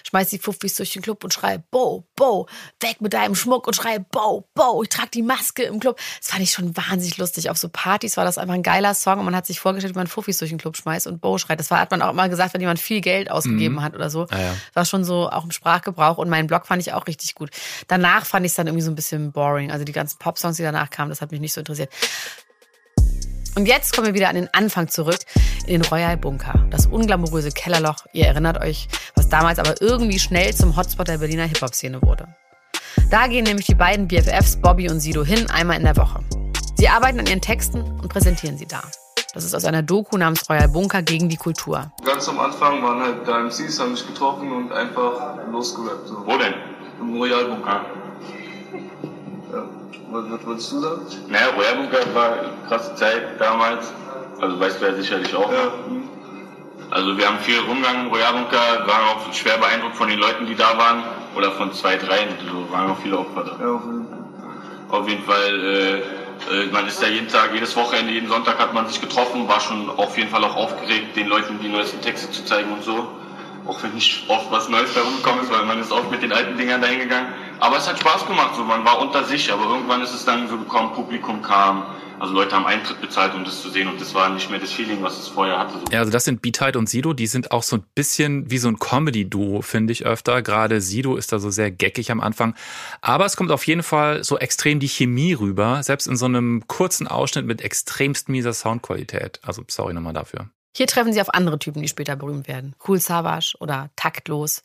[0.05, 2.47] schmeiß die Fuffis durch den Club und schrei, Bo, Bo,
[2.81, 5.97] weg mit deinem Schmuck und schrei, Bo, Bo, ich trage die Maske im Club.
[6.19, 7.49] Das fand ich schon wahnsinnig lustig.
[7.49, 9.99] Auf so Partys war das einfach ein geiler Song und man hat sich vorgestellt, wie
[9.99, 11.61] man Fuffis durch den Club schmeißt und Bo schreit.
[11.61, 14.27] Das war, hat man auch immer gesagt, wenn jemand viel Geld ausgegeben hat oder so.
[14.31, 14.53] Ah, ja.
[14.73, 17.51] War schon so auch im Sprachgebrauch und meinen Blog fand ich auch richtig gut.
[17.87, 19.71] Danach fand ich es dann irgendwie so ein bisschen boring.
[19.71, 21.84] Also die ganzen Pop-Songs, die danach kamen, das hat mich nicht so interessiert.
[23.55, 25.19] Und jetzt kommen wir wieder an den Anfang zurück,
[25.65, 28.05] in den Royal Bunker, das unglamouröse Kellerloch.
[28.11, 32.27] Ihr erinnert euch, was damals aber irgendwie schnell zum Hotspot der Berliner Hip-Hop-Szene wurde.
[33.09, 36.19] Da gehen nämlich die beiden BFFs Bobby und Sido hin, einmal in der Woche.
[36.75, 38.81] Sie arbeiten an ihren Texten und präsentieren sie da.
[39.33, 41.91] Das ist aus einer Doku namens Royal Bunker gegen die Kultur.
[42.03, 46.07] Ganz am Anfang waren halt da MCs, haben mich getroffen und einfach losgerappt.
[46.07, 46.25] So.
[46.25, 46.53] Wo denn?
[46.99, 47.69] Im Royalbunker.
[47.69, 48.04] Ah.
[50.15, 51.01] Was, wolltest du sagen?
[51.27, 53.91] Naja, Royalbunker war eine krasse Zeit damals.
[54.39, 55.51] Also weißt du ja sicherlich auch.
[55.51, 55.73] Ja.
[56.91, 60.55] Also wir haben viel rumgegangen im Royalbunker, waren auch schwer beeindruckt von den Leuten, die
[60.55, 61.03] da waren.
[61.35, 63.57] Oder von zwei, dreien, so waren auch viele Opfer da.
[63.61, 64.99] Ja, auf jeden Fall.
[64.99, 68.73] Auf jeden Fall, äh, äh, man ist ja jeden Tag, jedes Wochenende, jeden Sonntag hat
[68.73, 72.31] man sich getroffen, war schon auf jeden Fall auch aufgeregt, den Leuten die neuesten Texte
[72.31, 73.09] zu zeigen und so.
[73.65, 76.31] Auch wenn nicht oft was Neues da rumgekommen ist, weil man ist oft mit den
[76.31, 77.33] alten Dingern dahin gegangen.
[77.59, 80.47] Aber es hat Spaß gemacht, so man war unter sich, aber irgendwann ist es dann
[80.47, 81.85] so gekommen, Publikum kam,
[82.19, 84.71] also Leute haben Eintritt bezahlt, um das zu sehen und das war nicht mehr das
[84.71, 85.73] Feeling, was es vorher hatte.
[85.91, 88.67] Ja, also das sind Beatheit und Sido, die sind auch so ein bisschen wie so
[88.69, 90.41] ein Comedy-Duo, finde ich öfter.
[90.41, 92.55] Gerade Sido ist da so sehr geckig am Anfang.
[93.01, 96.67] Aber es kommt auf jeden Fall so extrem die Chemie rüber, selbst in so einem
[96.67, 99.39] kurzen Ausschnitt mit extremst mieser Soundqualität.
[99.43, 100.49] Also sorry nochmal dafür.
[100.75, 102.75] Hier treffen sie auf andere Typen, die später berühmt werden.
[102.85, 104.61] Cool Savage oder Taktlos.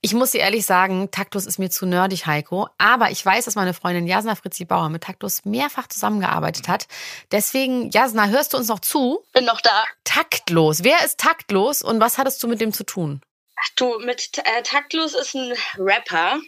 [0.00, 2.68] Ich muss dir ehrlich sagen, Taktlos ist mir zu nerdig, Heiko.
[2.78, 6.86] Aber ich weiß, dass meine Freundin Jasna Fritzi Bauer mit Taktlos mehrfach zusammengearbeitet hat.
[7.30, 9.22] Deswegen, Jasna, hörst du uns noch zu?
[9.34, 9.84] Bin noch da.
[10.04, 10.82] Taktlos.
[10.82, 13.20] Wer ist taktlos und was hattest du mit dem zu tun?
[13.56, 16.38] Ach du, mit äh, Taktlos ist ein Rapper,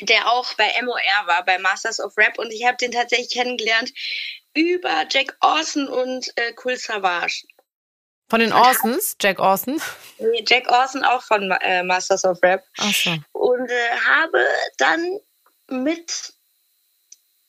[0.00, 2.40] der auch bei MOR war, bei Masters of Rap.
[2.40, 3.92] Und ich habe den tatsächlich kennengelernt
[4.52, 7.44] über Jack Orson und äh, Cool Savage.
[8.34, 9.80] Von den Orsons, Jack Orson.
[10.18, 12.64] Nee, Jack Orson auch von äh, Masters of Rap.
[12.78, 13.10] Ach so.
[13.30, 14.44] Und äh, habe
[14.76, 15.20] dann
[15.68, 16.32] mit,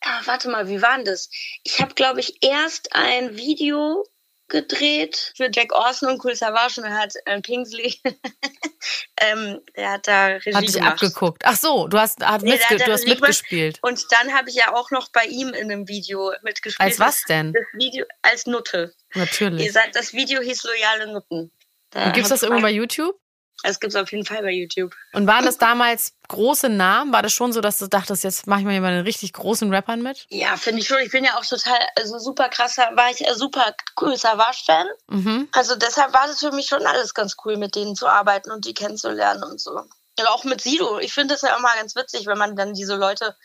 [0.01, 1.31] ah, warte mal, wie war denn das?
[1.63, 4.05] Ich habe, glaube ich, erst ein Video
[4.47, 7.99] gedreht für Jack Orson und Cool Savage und hat äh, Kingsley,
[9.21, 10.91] ähm, der hat da Regie Hat dich gemacht.
[10.91, 11.41] abgeguckt.
[11.45, 13.79] Ach so, du hast, hat Nee, mitge hat du hast mitgespielt.
[13.81, 16.87] Und dann habe ich ja auch noch bei ihm in einem Video mitgespielt.
[16.87, 17.53] Als was denn?
[17.53, 18.93] Das Video als Nutte.
[19.15, 19.73] Ihr Natürlich.
[19.73, 21.51] seid, das Video hieß Loyale Nutten.
[21.91, 23.15] Da gibt's hab das irgendwo bei YouTube?
[23.63, 24.93] Das gibt's auf jeden Fall bei YouTube.
[25.13, 27.13] Und waren das damals große Namen?
[27.13, 29.31] War das schon so, dass du dachtest, jetzt mache ich mal hier bei den richtig
[29.33, 30.25] großen Rappern mit?
[30.29, 30.99] Ja, finde ich schon.
[30.99, 34.87] Ich bin ja auch total, also super krasser, war ich äh, super cool Savage-Fan.
[35.07, 35.47] Mhm.
[35.53, 38.65] Also deshalb war das für mich schon alles ganz cool, mit denen zu arbeiten und
[38.65, 39.71] die kennenzulernen und so.
[39.71, 40.99] Und auch mit Sido.
[40.99, 43.35] Ich finde das ja immer ganz witzig, wenn man dann diese Leute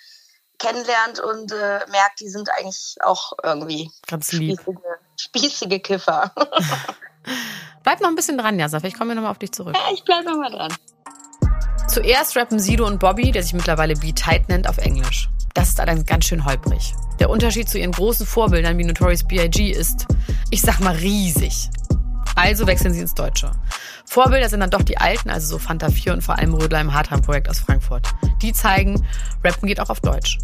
[0.59, 4.61] kennenlernt und äh, merkt, die sind eigentlich auch irgendwie Ganz lieb.
[4.61, 4.83] spießige,
[5.23, 6.33] spießige Kiffer.
[7.83, 8.79] Bleib noch ein bisschen dran, Jasa.
[8.79, 9.77] Vielleicht kommen wir nochmal auf dich zurück.
[9.77, 10.73] ja, ich bleib noch mal dran.
[11.89, 15.29] Zuerst rappen Sido und Bobby, der sich mittlerweile B-Tight nennt, auf Englisch.
[15.55, 16.95] Das ist allerdings ganz schön holprig.
[17.19, 19.71] Der Unterschied zu ihren großen Vorbildern wie Notorious B.I.G.
[19.71, 20.07] ist,
[20.51, 21.69] ich sag mal, riesig.
[22.37, 23.51] Also wechseln sie ins Deutsche.
[24.07, 26.95] Vorbilder sind dann doch die Alten, also so Fanta 4 und vor allem Rödler im
[26.95, 28.09] Hardtime-Projekt aus Frankfurt.
[28.41, 29.07] Die zeigen,
[29.45, 30.39] Rappen geht auch auf Deutsch.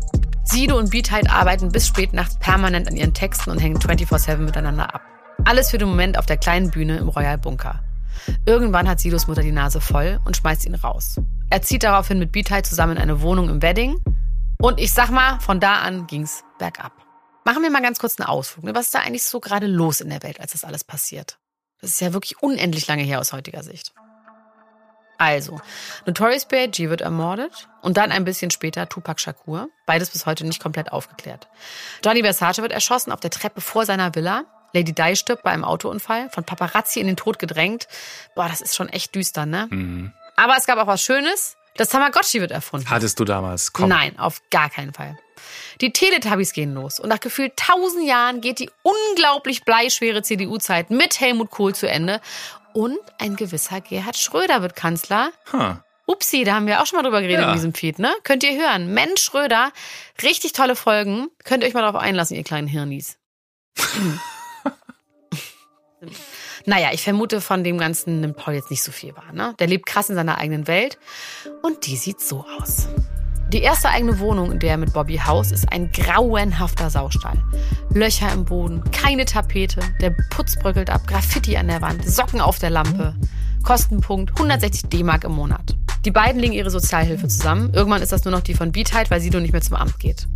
[0.49, 4.95] Sido und Beatheit arbeiten bis spät nachts permanent an ihren Texten und hängen 24-7 miteinander
[4.95, 5.03] ab.
[5.45, 7.83] Alles für den Moment auf der kleinen Bühne im Royal Bunker.
[8.47, 11.21] Irgendwann hat Sidos Mutter die Nase voll und schmeißt ihn raus.
[11.51, 13.97] Er zieht daraufhin mit Beatheit zusammen in eine Wohnung im Wedding.
[14.59, 16.93] Und ich sag mal, von da an ging's bergab.
[17.45, 18.65] Machen wir mal ganz kurz einen Ausflug.
[18.65, 18.75] ne?
[18.75, 21.39] Was ist da eigentlich so gerade los in der Welt, als das alles passiert?
[21.81, 23.93] Das ist ja wirklich unendlich lange her aus heutiger Sicht.
[25.19, 25.61] Also,
[26.05, 26.91] Notorious B.I.G.
[26.91, 29.69] wird ermordet und dann ein bisschen später Tupac Shakur.
[29.87, 31.49] Beides bis heute nicht komplett aufgeklärt.
[32.05, 34.45] Johnny Versace wird erschossen auf der Treppe vor seiner Villa.
[34.73, 37.89] Lady Di stirbt bei einem Autounfall, von Paparazzi in den Tod gedrängt.
[38.35, 39.69] Boah, das ist schon echt düster, ne?
[39.71, 40.13] Mhm.
[40.37, 41.57] Aber es gab auch was Schönes.
[41.77, 42.89] Das Tamagotchi wird erfunden.
[42.91, 43.73] Hattest du damals?
[43.73, 43.89] Komm.
[43.89, 45.19] Nein, auf gar keinen Fall.
[45.81, 51.21] Die Teletubbies gehen los und nach gefühlt tausend Jahren geht die unglaublich bleischwere CDU-Zeit mit
[51.21, 52.21] Helmut Kohl zu Ende
[52.77, 55.31] und ein gewisser Gerhard Schröder wird Kanzler.
[55.51, 55.77] Huh.
[56.07, 57.49] Upsi, da haben wir auch schon mal drüber geredet Ja.
[57.49, 58.13] in diesem Feed, ne?
[58.23, 58.93] Könnt ihr hören.
[58.93, 59.73] Mensch Schröder,
[60.23, 61.29] richtig tolle Folgen.
[61.45, 63.17] Könnt ihr euch mal darauf einlassen, ihr kleinen Hirnis.
[66.67, 69.55] naja, ich vermute, von dem Ganzen nimmt Paul jetzt nicht so viel wahr, ne?
[69.59, 70.99] Der lebt krass in seiner eigenen Welt
[71.63, 72.89] und die sieht so aus.
[73.53, 77.41] Die erste eigene Wohnung, in der er mit Bobby haust, ist ein grauenhafter Saustall.
[77.91, 82.59] Löcher im Boden, keine Tapete, der Putz bröckelt ab, Graffiti an der Wand, Socken auf
[82.59, 83.15] der Lampe.
[83.63, 85.77] Kostenpunkt 160 D-Mark im Monat.
[86.05, 87.73] Die beiden legen ihre Sozialhilfe zusammen.
[87.73, 90.27] Irgendwann ist das nur noch die von Beatheit, weil Sido nicht mehr zum Amt geht.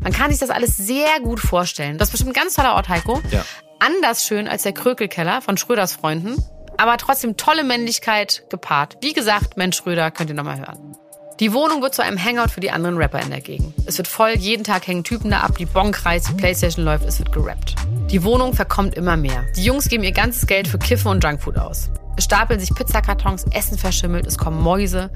[0.00, 1.98] Man kann sich das alles sehr gut vorstellen.
[1.98, 3.20] Das ist bestimmt ein ganz toller Ort, Heiko.
[3.30, 3.44] Ja.
[3.80, 6.36] Anders schön als der Krökelkeller von Schröders Freunden.
[6.78, 8.96] Aber trotzdem tolle Männlichkeit gepaart.
[9.02, 10.96] Wie gesagt, Mensch Schröder, könnt ihr nochmal hören.
[11.40, 13.74] Die Wohnung wird zu einem Hangout für die anderen Rapper in der Gegend.
[13.84, 17.04] Es wird voll, jeden Tag hängen Typen da ab, die Bon kreist, die Playstation läuft,
[17.04, 17.74] es wird gerappt.
[18.10, 19.44] Die Wohnung verkommt immer mehr.
[19.54, 21.90] Die Jungs geben ihr ganzes Geld für Kiffen und Junkfood aus.
[22.16, 25.10] Es stapeln sich Pizzakartons, Essen verschimmelt, es kommen Mäuse.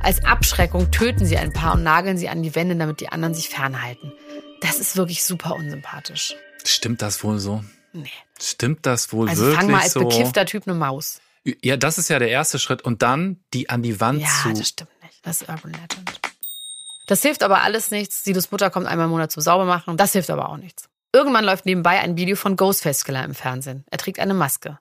[0.00, 3.34] Als Abschreckung töten sie ein paar und nageln sie an die Wände, damit die anderen
[3.34, 4.12] sich fernhalten.
[4.62, 6.34] Das ist wirklich super unsympathisch.
[6.64, 7.62] Stimmt das wohl so?
[7.92, 8.10] Nee.
[8.40, 10.00] Stimmt das wohl Also wirklich fang mal als so?
[10.00, 11.20] bekiffter Typ eine Maus.
[11.62, 12.82] Ja, das ist ja der erste Schritt.
[12.82, 14.52] Und dann die an die Wand Ja, zu.
[14.52, 14.90] das stimmt.
[15.26, 16.20] Das ist Urban Legend.
[17.08, 18.22] Das hilft aber alles nichts.
[18.22, 19.96] Sidos Mutter kommt einmal im Monat zum Saubermachen.
[19.96, 20.88] Das hilft aber auch nichts.
[21.12, 23.84] Irgendwann läuft nebenbei ein Video von Ghostface Killer im Fernsehen.
[23.90, 24.78] Er trägt eine Maske.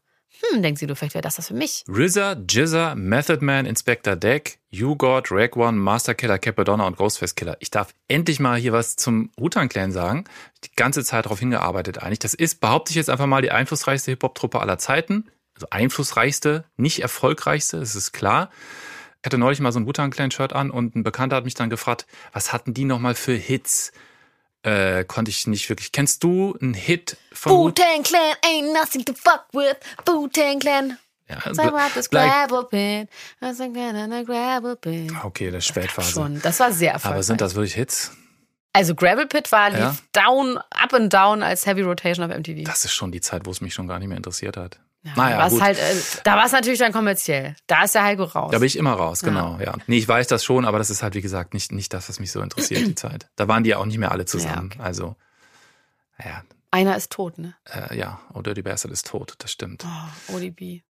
[0.51, 1.83] Hm, denkt Sido, vielleicht wäre das das für mich.
[1.89, 7.57] RZA, Jizza, Method Man, Inspector Deck, U-God, Rag One, Master Killer, Capadonna und Ghostface Killer.
[7.59, 10.25] Ich darf endlich mal hier was zum Wu-Tang Clan sagen.
[10.63, 12.19] Die ganze Zeit darauf hingearbeitet eigentlich.
[12.19, 15.31] Das ist, behaupte ich jetzt einfach mal, die einflussreichste Hip-Hop-Truppe aller Zeiten.
[15.55, 18.51] Also einflussreichste, nicht erfolgreichste, das ist klar.
[19.25, 21.55] Ich hatte neulich mal so ein Wu-Tang Clan Shirt an und ein Bekannter hat mich
[21.55, 23.91] dann gefragt, was hatten die nochmal für Hits?
[24.61, 25.91] Äh, konnte ich nicht wirklich.
[25.91, 29.77] Kennst du einen Hit von Wu- Wu-Tang Clan ain't nothing to fuck with.
[30.05, 30.99] Wu-Tang Clan.
[31.27, 31.39] Ja.
[35.23, 36.11] Okay, das Spätphase.
[36.11, 37.15] Schon, das war sehr erfolgreich.
[37.15, 38.11] Aber sind das wirklich Hits?
[38.73, 39.95] Also Gravel Pit war lief Ja.
[40.13, 42.63] down, up and down als Heavy Rotation auf MTV.
[42.65, 44.79] Das ist schon die Zeit, wo es mich schon gar nicht mehr interessiert hat.
[45.05, 45.61] Ja, naja, war's gut.
[45.61, 47.55] Halt, äh, da war es natürlich dann kommerziell.
[47.67, 48.51] Da ist der Heiko raus.
[48.51, 49.75] Da bin ich immer raus, genau, ja.
[49.85, 52.19] Nee, ich weiß das schon, aber das ist halt, wie gesagt, nicht, nicht das, was
[52.19, 53.29] mich so interessiert, die Zeit.
[53.35, 54.71] Da waren die ja auch nicht mehr alle zusammen.
[54.77, 55.15] Ja, Also,
[56.23, 57.53] ja, Einer ist tot, ne?
[57.65, 59.85] äh, ja, Oh Dirty Bastard ist tot, das stimmt.
[59.85, 60.81] Oh, ODB.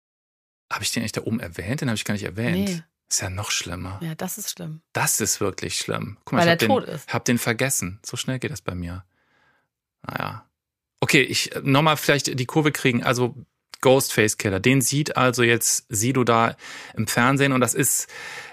[0.71, 1.81] Habe ich den eigentlich da oben erwähnt?
[1.81, 2.55] Den habe ich gar nicht erwähnt.
[2.69, 2.81] Nee.
[3.09, 3.99] Ist ja noch schlimmer.
[4.01, 4.81] Ja, das ist schlimm.
[4.93, 6.17] Das ist wirklich schlimm.
[6.25, 7.13] Guck mal, Weil ich er hab den, tot ist.
[7.13, 7.99] hab den vergessen.
[8.03, 9.03] So schnell geht das bei mir.
[10.03, 10.45] Naja.
[11.01, 13.03] Okay, ich äh, nochmal vielleicht die Kurve kriegen.
[13.03, 13.35] Also
[13.81, 16.55] Ghostface Killer, den sieht also jetzt Sido da
[16.95, 18.07] im Fernsehen und das ist,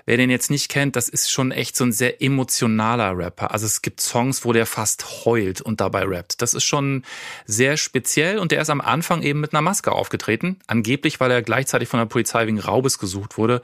[0.06, 3.50] wer den jetzt nicht kennt, das ist schon echt so ein sehr emotionaler Rapper.
[3.50, 6.42] Also es gibt Songs, wo der fast heult und dabei rappt.
[6.42, 7.04] Das ist schon
[7.46, 10.58] sehr speziell und der ist am Anfang eben mit einer Maske aufgetreten.
[10.66, 13.62] Angeblich, weil er gleichzeitig von der Polizei wegen Raubes gesucht wurde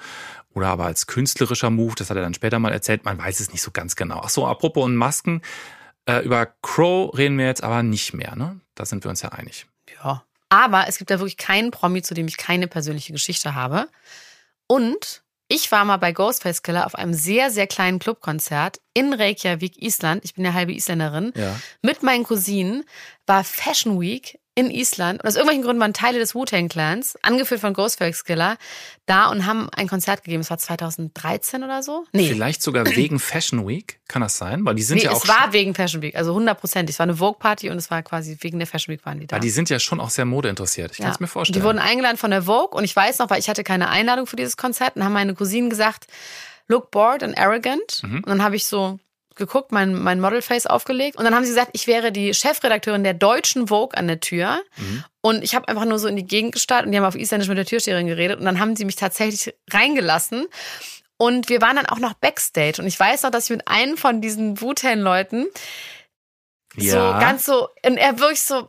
[0.55, 3.53] oder aber als künstlerischer Move, das hat er dann später mal erzählt, man weiß es
[3.53, 4.21] nicht so ganz genau.
[4.25, 5.42] Ach so, apropos und Masken,
[6.07, 8.61] äh, über Crow reden wir jetzt aber nicht mehr, ne?
[8.75, 9.66] Da sind wir uns ja einig.
[10.03, 10.25] Ja.
[10.48, 13.88] Aber es gibt da wirklich keinen Promi, zu dem ich keine persönliche Geschichte habe.
[14.66, 19.80] Und ich war mal bei Ghostface Killer auf einem sehr, sehr kleinen Clubkonzert in Reykjavik,
[19.82, 20.24] Island.
[20.24, 21.32] Ich bin ja halbe Isländerin.
[21.34, 21.58] Ja.
[21.80, 22.84] Mit meinen Cousinen
[23.26, 25.23] war Fashion Week in Island.
[25.23, 28.57] Und aus irgendwelchen Gründen waren Teile des Wu-Tang Clans, angeführt von Ghostface Killer,
[29.07, 30.40] da und haben ein Konzert gegeben.
[30.40, 32.05] Es war 2013 oder so.
[32.12, 32.29] Nee.
[32.29, 34.64] Vielleicht sogar wegen Fashion Week, kann das sein?
[34.64, 36.90] Weil die sind Nee, ja auch es war wegen Fashion Week, also 100 Prozent.
[36.90, 39.37] Es war eine Vogue-Party und es war quasi wegen der Fashion Week waren die da.
[39.37, 40.90] weil die sind ja schon auch sehr modeinteressiert.
[40.90, 41.61] Ich kann es mir vorstellen.
[41.61, 44.27] Die wurden eingeladen von der Vogue und ich weiß noch, weil ich hatte keine Einladung
[44.27, 46.09] für dieses Konzert und haben meine Cousinen gesagt,
[46.66, 48.03] look bored and arrogant.
[48.03, 48.16] Mhm.
[48.16, 48.99] Und dann habe ich so
[49.38, 53.14] geguckt, mein, mein Modelface aufgelegt und dann haben sie gesagt, ich wäre die Chefredakteurin der
[53.14, 55.05] deutschen Vogue an der Tür Mhm.
[55.22, 57.48] und ich habe einfach nur so in die Gegend gestarrt und die haben auf Isländisch
[57.48, 60.46] mit der Türsteherin geredet und dann haben sie mich tatsächlich reingelassen
[61.16, 63.96] und wir waren dann auch noch Backstage und ich weiß noch, dass ich mit einem
[63.96, 65.46] von diesen Wu-Tang-Leuten
[66.77, 67.18] so ja.
[67.18, 68.68] ganz so, und er wirklich so,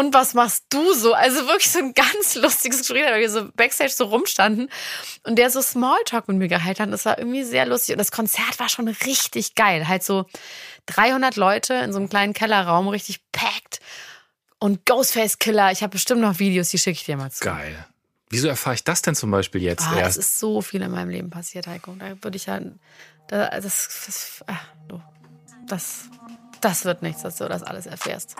[0.00, 1.12] und was machst du so?
[1.12, 4.70] Also wirklich so ein ganz lustiges Gespräch, weil wir so Backstage so rumstanden
[5.24, 6.92] und der so Smalltalk mit mir gehalten hat.
[6.92, 9.88] Das war irgendwie sehr lustig und das Konzert war schon richtig geil.
[9.88, 10.24] Halt so
[10.86, 13.80] 300 Leute in so einem kleinen Kellerraum, richtig packed
[14.58, 15.70] und Ghostface Killer.
[15.70, 17.44] Ich habe bestimmt noch Videos, die schicke ich dir mal zu.
[17.44, 17.86] Geil.
[18.30, 20.18] Wieso erfahre ich das denn zum Beispiel jetzt es erst?
[20.18, 21.94] ist so viel in meinem Leben passiert, Heiko.
[21.98, 22.58] Da würde ich ja,
[23.28, 24.44] da, das, das,
[24.88, 25.02] du,
[25.66, 26.04] das,
[26.62, 28.36] das wird nichts, dass du das alles erfährst.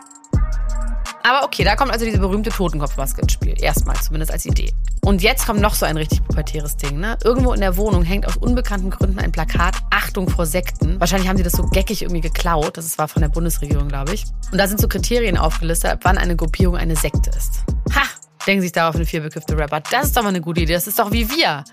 [1.23, 3.55] Aber okay, da kommt also diese berühmte Totenkopfmaske ins Spiel.
[3.61, 4.73] Erstmal, zumindest als Idee.
[5.03, 7.19] Und jetzt kommt noch so ein richtig pubertäres Ding, ne?
[7.25, 10.99] Irgendwo in der Wohnung hängt aus unbekannten Gründen ein Plakat Achtung vor Sekten.
[10.99, 12.77] Wahrscheinlich haben sie das so geckig irgendwie geklaut.
[12.77, 14.25] Das war von der Bundesregierung, glaube ich.
[14.51, 17.65] Und da sind so Kriterien aufgelistet, ab wann eine Gruppierung eine Sekte ist.
[17.95, 18.03] Ha!
[18.47, 19.81] Denken sich darauf eine vierbekiffte Rapper.
[19.91, 20.73] Das ist doch mal eine gute Idee.
[20.73, 21.65] Das ist doch wie wir.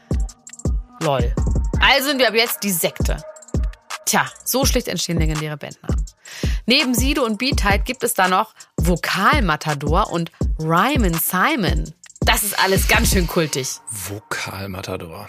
[1.01, 1.33] Lol.
[1.79, 3.17] Also sind wir ab jetzt die Sekte.
[4.05, 6.05] Tja, so schlicht entstehen legendäre Bandnamen.
[6.65, 8.53] Neben Sido und Beatheit gibt es da noch
[8.87, 11.93] Vokalmatador und Ryman Simon.
[12.21, 13.67] Das ist alles ganz schön kultig.
[13.89, 15.27] Vokalmatador.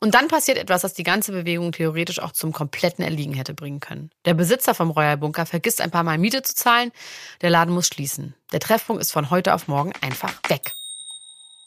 [0.00, 3.80] Und dann passiert etwas, das die ganze Bewegung theoretisch auch zum kompletten Erliegen hätte bringen
[3.80, 4.10] können.
[4.24, 6.92] Der Besitzer vom Royal Bunker vergisst ein paar Mal Miete zu zahlen,
[7.42, 8.34] der Laden muss schließen.
[8.52, 10.72] Der Treffpunkt ist von heute auf morgen einfach weg.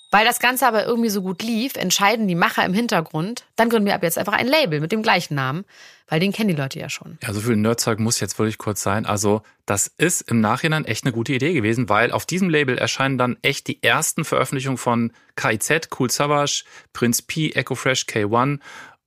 [0.09, 3.87] Weil das Ganze aber irgendwie so gut lief, entscheiden die Macher im Hintergrund, dann gründen
[3.87, 5.65] wir ab jetzt einfach ein Label mit dem gleichen Namen,
[6.07, 7.17] weil den kennen die Leute ja schon.
[7.21, 9.05] Ja, so viel Nerdzeug muss jetzt wirklich kurz sein.
[9.05, 13.17] Also, das ist im Nachhinein echt eine gute Idee gewesen, weil auf diesem Label erscheinen
[13.17, 18.59] dann echt die ersten Veröffentlichungen von KIZ, Cool Savage, Prince P, Echo Fresh, K1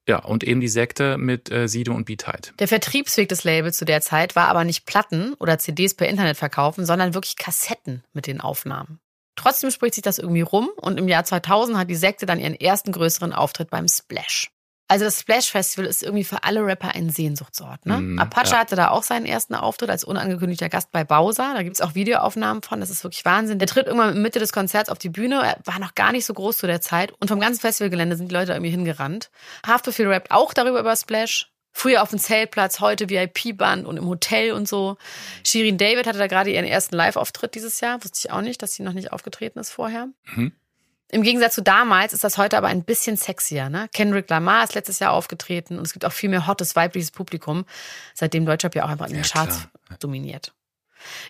[0.06, 2.52] ja, und eben die Sekte mit äh, Sido und B-Tide.
[2.58, 6.36] Der Vertriebsweg des Labels zu der Zeit war aber nicht Platten oder CDs per Internet
[6.36, 8.98] verkaufen, sondern wirklich Kassetten mit den Aufnahmen.
[9.40, 12.54] Trotzdem spricht sich das irgendwie rum und im Jahr 2000 hat die Sekte dann ihren
[12.54, 14.50] ersten größeren Auftritt beim Splash.
[14.86, 17.86] Also das Splash Festival ist irgendwie für alle Rapper ein Sehnsuchtsort.
[17.86, 18.00] Ne?
[18.02, 18.58] Mhm, Apache ja.
[18.58, 21.54] hatte da auch seinen ersten Auftritt als unangekündigter Gast bei Bowser.
[21.54, 22.80] Da gibt's auch Videoaufnahmen von.
[22.80, 23.58] Das ist wirklich Wahnsinn.
[23.58, 25.40] Der tritt irgendwann in Mitte des Konzerts auf die Bühne.
[25.42, 27.12] Er war noch gar nicht so groß zu der Zeit.
[27.12, 29.30] Und vom ganzen Festivalgelände sind die Leute irgendwie hingerannt.
[29.66, 31.50] Haftbefehl rappt auch darüber über Splash.
[31.72, 34.96] Früher auf dem Zeltplatz, heute VIP-Band und im Hotel und so.
[35.46, 38.02] Shirin David hatte da gerade ihren ersten Live-Auftritt dieses Jahr.
[38.02, 40.08] Wusste ich auch nicht, dass sie noch nicht aufgetreten ist vorher.
[40.34, 40.52] Mhm.
[41.12, 43.68] Im Gegensatz zu damals ist das heute aber ein bisschen sexier.
[43.68, 43.88] Ne?
[43.92, 47.64] Kendrick Lamar ist letztes Jahr aufgetreten und es gibt auch viel mehr hottes weibliches Publikum,
[48.14, 49.98] seitdem Deutschrap ja auch einfach in den Ja, Charts klar.
[49.98, 50.52] dominiert.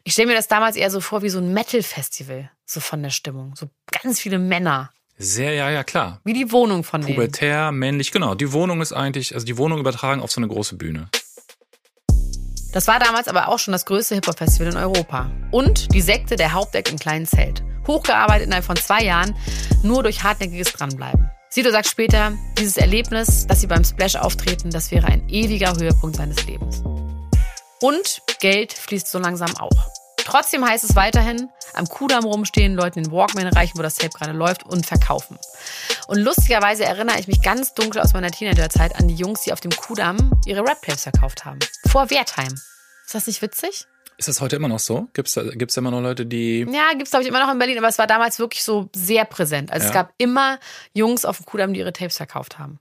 [0.05, 3.11] Ich stelle mir das damals eher so vor wie so ein Metal-Festival, so von der
[3.11, 3.55] Stimmung.
[3.57, 3.71] So
[4.03, 4.93] ganz viele Männer.
[5.23, 6.23] Sehr, ja, ja, klar.
[6.25, 7.15] Wie die Wohnung von denen.
[7.15, 8.35] Pubertär, männlich, genau.
[8.35, 11.11] Die Wohnung ist eigentlich, also die Wohnung übertragen auf so eine große Bühne.
[12.73, 15.31] Das war damals aber auch schon das größte Hip-Hop-Festival in Europa.
[15.51, 17.63] Und die Sekte der Hauptdeck im kleinen Zelt.
[17.87, 19.37] Hochgearbeitet innerhalb von zwei Jahren,
[19.83, 21.29] nur durch hartnäckiges Dranbleiben.
[21.51, 26.17] Sido sagt später, dieses Erlebnis, dass sie beim Splash auftreten, das wäre ein ewiger Höhepunkt
[26.17, 26.83] seines Lebens.
[27.83, 30.00] Und Geld fließt so langsam auch.
[30.31, 34.33] Trotzdem heißt es weiterhin, am Kudamm rumstehen, Leuten den Walkman reichen, wo das Tape gerade
[34.33, 35.39] läuft und verkaufen.
[36.07, 39.61] Und lustigerweise erinnere ich mich ganz dunkel aus meiner Teenagerzeit an die Jungs, die auf
[39.61, 41.59] dem Kudamm ihre Rap-Tapes verkauft haben.
[41.89, 42.53] Vor Wertheim.
[43.05, 43.87] Ist das nicht witzig?
[44.19, 45.09] Ist das heute immer noch so?
[45.15, 45.35] Da, gibt's
[45.75, 46.61] da immer noch Leute, die.
[46.71, 49.25] Ja, gibt's glaube ich immer noch in Berlin, aber es war damals wirklich so sehr
[49.25, 49.73] präsent.
[49.73, 50.03] Also es Ja.
[50.03, 50.59] gab immer
[50.93, 52.79] Jungs auf dem Kudamm, die ihre Tapes verkauft haben.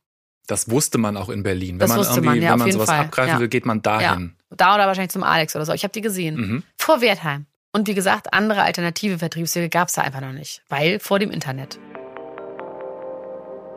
[0.50, 1.78] Das wusste man auch in Berlin.
[1.78, 3.00] Das wenn man wusste irgendwie, man, ja, wenn man sowas Fall.
[3.02, 3.40] abgreifen Ja.
[3.40, 4.34] will, geht man dahin.
[4.50, 4.56] Ja.
[4.58, 5.74] Da oder wahrscheinlich zum Alex oder so.
[5.74, 6.36] Ich habe die gesehen.
[6.36, 6.64] Mhm.
[6.76, 7.46] Vor Wertheim.
[7.72, 10.64] Und wie gesagt, andere alternative Vertriebswege gab's da einfach noch nicht.
[10.68, 11.78] Weil vor dem Internet.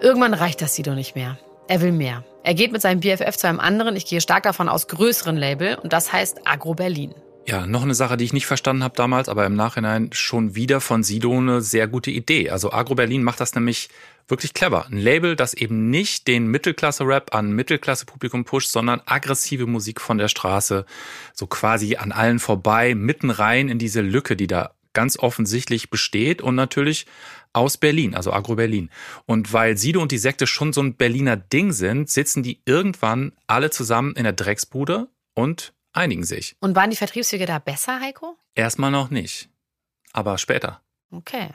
[0.00, 1.38] Irgendwann reicht das Sido nicht mehr.
[1.68, 2.24] Er will mehr.
[2.42, 5.76] Er geht mit seinem BFF zu einem anderen, ich gehe stark davon aus, größeren Label
[5.76, 7.14] und das heißt Agro Berlin.
[7.44, 10.80] Ja, noch eine Sache, die ich nicht verstanden habe damals, aber im Nachhinein schon wieder
[10.80, 12.50] von Sido eine sehr gute Idee.
[12.50, 13.88] Also Agro Berlin macht das nämlich
[14.28, 14.86] wirklich clever.
[14.86, 20.28] Ein Label, das eben nicht den Mittelklasse-Rap an Mittelklasse-Publikum pusht, sondern aggressive Musik von der
[20.28, 20.86] Straße,
[21.34, 26.42] so quasi an allen vorbei, mitten rein in diese Lücke, die da ganz offensichtlich besteht
[26.42, 27.06] und natürlich
[27.52, 28.88] aus Berlin, also Agro Berlin.
[29.26, 33.32] Und weil Sido und die Sekte schon so ein Berliner Ding sind, sitzen die irgendwann
[33.48, 36.56] alle zusammen in der Drecksbude und einigen sich.
[36.60, 38.36] Und waren die Vertriebswege da besser, Heiko?
[38.54, 39.48] Erstmal noch nicht.
[40.12, 40.80] Aber später.
[41.10, 41.50] Okay.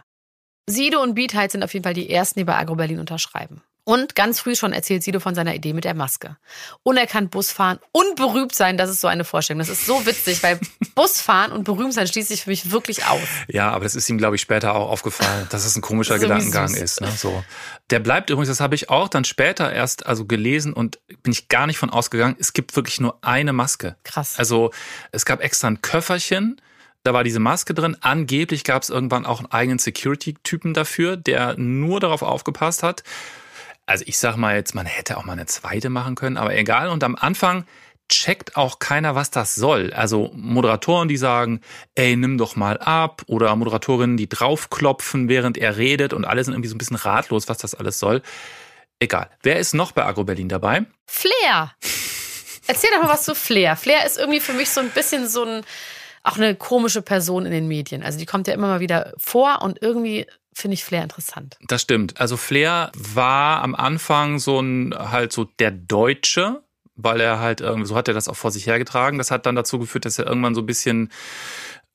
[0.67, 3.62] Sido und Beatheit sind auf jeden Fall die ersten, die bei Agro Berlin unterschreiben.
[3.88, 6.36] Und ganz früh schon erzählt Sido von seiner Idee mit der Maske.
[6.84, 9.60] Unerkannt Busfahren und berühmt sein, das ist so eine Vorstellung.
[9.60, 10.60] Das ist so witzig, weil
[10.95, 13.21] Busfahren und berühmt sein schließt sich für mich wirklich aus.
[13.47, 16.23] Ja, aber das ist ihm, glaube ich, später auch aufgefallen, dass es ein komischer Das
[16.23, 17.00] irgendwie Gedankengang ist.
[17.00, 17.10] Ne?
[17.12, 17.45] So.
[17.89, 21.47] Der bleibt übrigens, das habe ich auch dann später erst also gelesen und bin ich
[21.47, 22.36] gar nicht von ausgegangen.
[22.38, 23.95] Es gibt wirklich nur eine Maske.
[24.04, 24.38] Krass.
[24.38, 24.71] Also
[25.13, 26.60] es gab extra ein Köfferchen,
[27.04, 27.95] da war diese Maske drin.
[28.02, 33.04] Angeblich gab es irgendwann auch einen eigenen Security-Typen dafür, der nur darauf aufgepasst hat.
[33.88, 36.89] Also ich sag mal jetzt, man hätte auch mal eine zweite machen können, aber egal.
[36.89, 37.65] Und am Anfang
[38.10, 39.93] checkt auch keiner, was das soll.
[39.93, 41.62] Also Moderatoren, die sagen,
[41.95, 43.23] ey, nimm doch mal ab.
[43.28, 46.13] Oder Moderatorinnen, die draufklopfen, während er redet.
[46.13, 48.21] Und alle sind irgendwie so ein bisschen ratlos, was das alles soll.
[49.00, 49.30] Egal.
[49.41, 50.86] Wer ist noch bei Agro Berlin dabei?
[51.06, 51.73] Flair.
[52.67, 53.76] Erzähl doch mal was zu Flair.
[53.76, 55.63] Flair ist irgendwie für mich so ein bisschen so ein,
[56.23, 58.04] auch eine komische Person in den Medien.
[58.04, 60.26] Also die kommt ja immer mal wieder vor und irgendwie
[60.57, 61.57] finde ich Flair interessant.
[61.67, 62.19] Das stimmt.
[62.19, 66.63] Also Flair war am Anfang so ein halt so der Deutsche,
[66.95, 69.17] weil er halt irgendwie, so hat er das auch vor sich hergetragen.
[69.19, 71.11] Das hat dann dazu geführt, dass er irgendwann so ein bisschen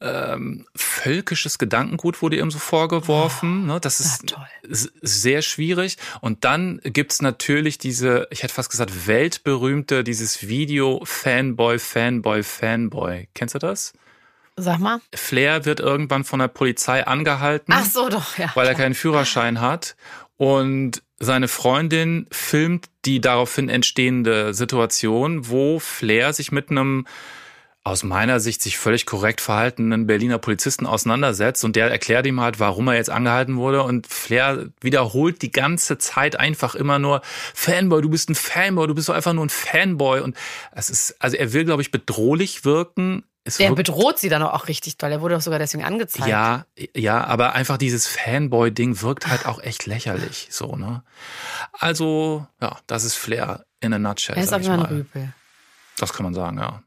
[0.01, 3.67] ähm, völkisches Gedankengut wurde ihm so vorgeworfen.
[3.67, 3.81] ne?
[3.81, 5.97] Das ist sehr schwierig.
[6.21, 13.29] Und dann gibt's natürlich diese, ich hätte fast gesagt, weltberühmte, dieses Video Fanboy, Fanboy, Fanboy.
[13.35, 13.93] Kennst du das?
[14.57, 15.01] Sag mal.
[15.15, 18.51] Flair wird irgendwann von der Polizei angehalten Ach so, doch, ja.
[18.55, 19.97] weil er keinen Führerschein hat.
[20.37, 27.07] Und seine Freundin filmt die daraufhin entstehende Situation, wo Flair sich mit einem
[27.85, 32.61] aus meiner Sicht sich völlig korrekt verhaltenen Berliner Polizisten auseinandersetzt und der erklärt ihm halt,
[32.61, 37.23] warum er jetzt angehalten wurde und Flair wiederholt die ganze Zeit einfach immer nur
[37.55, 40.37] Fanboy, du bist ein Fanboy, du bist doch einfach nur ein Fanboy und
[40.71, 43.25] es ist, also er will, glaube ich, bedrohlich wirken.
[43.45, 45.11] Es Der bedroht sie dann auch richtig doll.
[45.11, 46.29] Er wurde doch sogar deswegen angezeigt.
[46.29, 46.65] ja,
[46.95, 51.03] ja, aber einfach dieses Fanboy-Ding wirkt halt auch echt lächerlich, so, ne?
[51.73, 54.37] Also, ja, das ist Flair in a nutshell.
[54.37, 54.61] Er ist mal.
[54.61, 55.33] ein Rüpel.
[55.99, 56.83] Das kann man sagen, ja.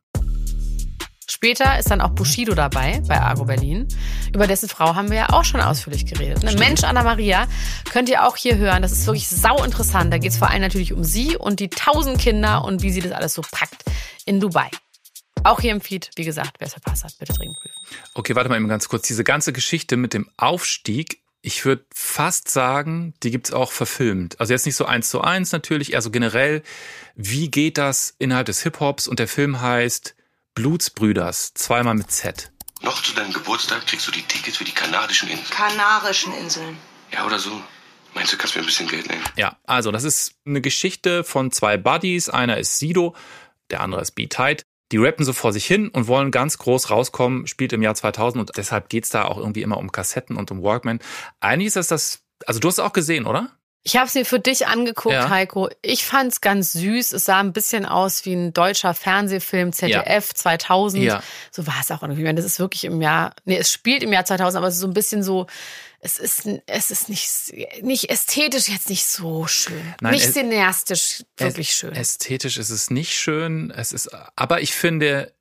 [1.27, 3.87] Später ist dann auch Bushido dabei bei Argo Berlin.
[4.33, 6.43] Über dessen Frau haben wir ja auch schon ausführlich geredet.
[6.43, 6.53] Ne?
[6.53, 7.47] Mensch, Anna Maria,
[7.91, 8.81] könnt ihr auch hier hören.
[8.81, 10.13] Das ist wirklich sau interessant.
[10.13, 13.01] Da geht es vor allem natürlich um sie und die tausend Kinder und wie sie
[13.01, 13.83] das alles so packt
[14.25, 14.69] in Dubai.
[15.43, 17.75] Auch hier im Feed, wie gesagt, wer es verpasst hat, bitte dringend prüfen.
[18.13, 19.07] Okay, warte mal eben ganz kurz.
[19.07, 24.39] Diese ganze Geschichte mit dem Aufstieg, ich würde fast sagen, die gibt's auch verfilmt.
[24.39, 26.63] Also jetzt nicht so eins zu eins natürlich, eher so generell.
[27.15, 29.07] Wie geht das innerhalb des Hip-Hops?
[29.07, 30.15] Und der Film heißt
[30.55, 32.51] Blutsbrüders, zweimal mit Z.
[32.81, 35.49] Noch zu deinem Geburtstag kriegst du die Tickets für die kanadischen Inseln.
[35.49, 36.77] Kanarischen Inseln.
[37.11, 37.61] Ja, oder so.
[38.15, 39.23] Meinst du, kannst mir ein bisschen Geld nehmen?
[39.35, 42.29] Ja, also das ist eine Geschichte von zwei Buddies.
[42.29, 43.15] Einer ist Sido,
[43.69, 44.65] der andere ist B-Tight.
[44.91, 48.39] Die rappen so vor sich hin und wollen ganz groß rauskommen, spielt im Jahr 2000
[48.41, 50.99] und deshalb geht's da auch irgendwie immer um Kassetten und um Walkman.
[51.39, 53.51] Eigentlich ist das das, also du hast es auch gesehen, oder?
[53.87, 55.29] Ich habe es mir für dich angeguckt, Ja.
[55.29, 55.69] Heiko.
[55.83, 57.11] Ich fand's ganz süß.
[57.13, 61.03] Es sah ein bisschen aus wie ein deutscher Fernsehfilm, ZDF 2000.
[61.03, 61.21] Ja.
[61.51, 62.21] So war es auch irgendwie.
[62.21, 64.73] Ich meine, das ist wirklich im Jahr, nee, es spielt im Jahr 2000, aber es
[64.73, 65.45] ist so ein bisschen so,
[65.99, 67.29] es ist, es ist nicht,
[67.83, 69.93] nicht ästhetisch jetzt nicht so schön.
[70.01, 71.93] Nein, nicht es- cineastisch wirklich schön.
[71.93, 73.69] Ästhetisch ist es nicht schön.
[73.69, 75.31] Es ist, aber ich finde,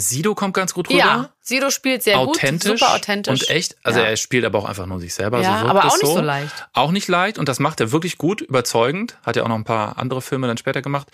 [0.00, 0.98] Sido kommt ganz gut rüber.
[0.98, 3.42] ja, Sido spielt sehr authentisch, gut, super authentisch.
[3.42, 3.76] und echt.
[3.82, 4.06] Also Ja.
[4.06, 5.40] er spielt aber auch einfach nur sich selber.
[5.40, 6.14] Ja, so aber es auch nicht so.
[6.14, 6.68] so leicht.
[6.72, 9.18] Auch nicht leicht und das macht er wirklich gut, überzeugend.
[9.24, 11.08] Hat ja auch noch ein paar andere Filme dann später gemacht.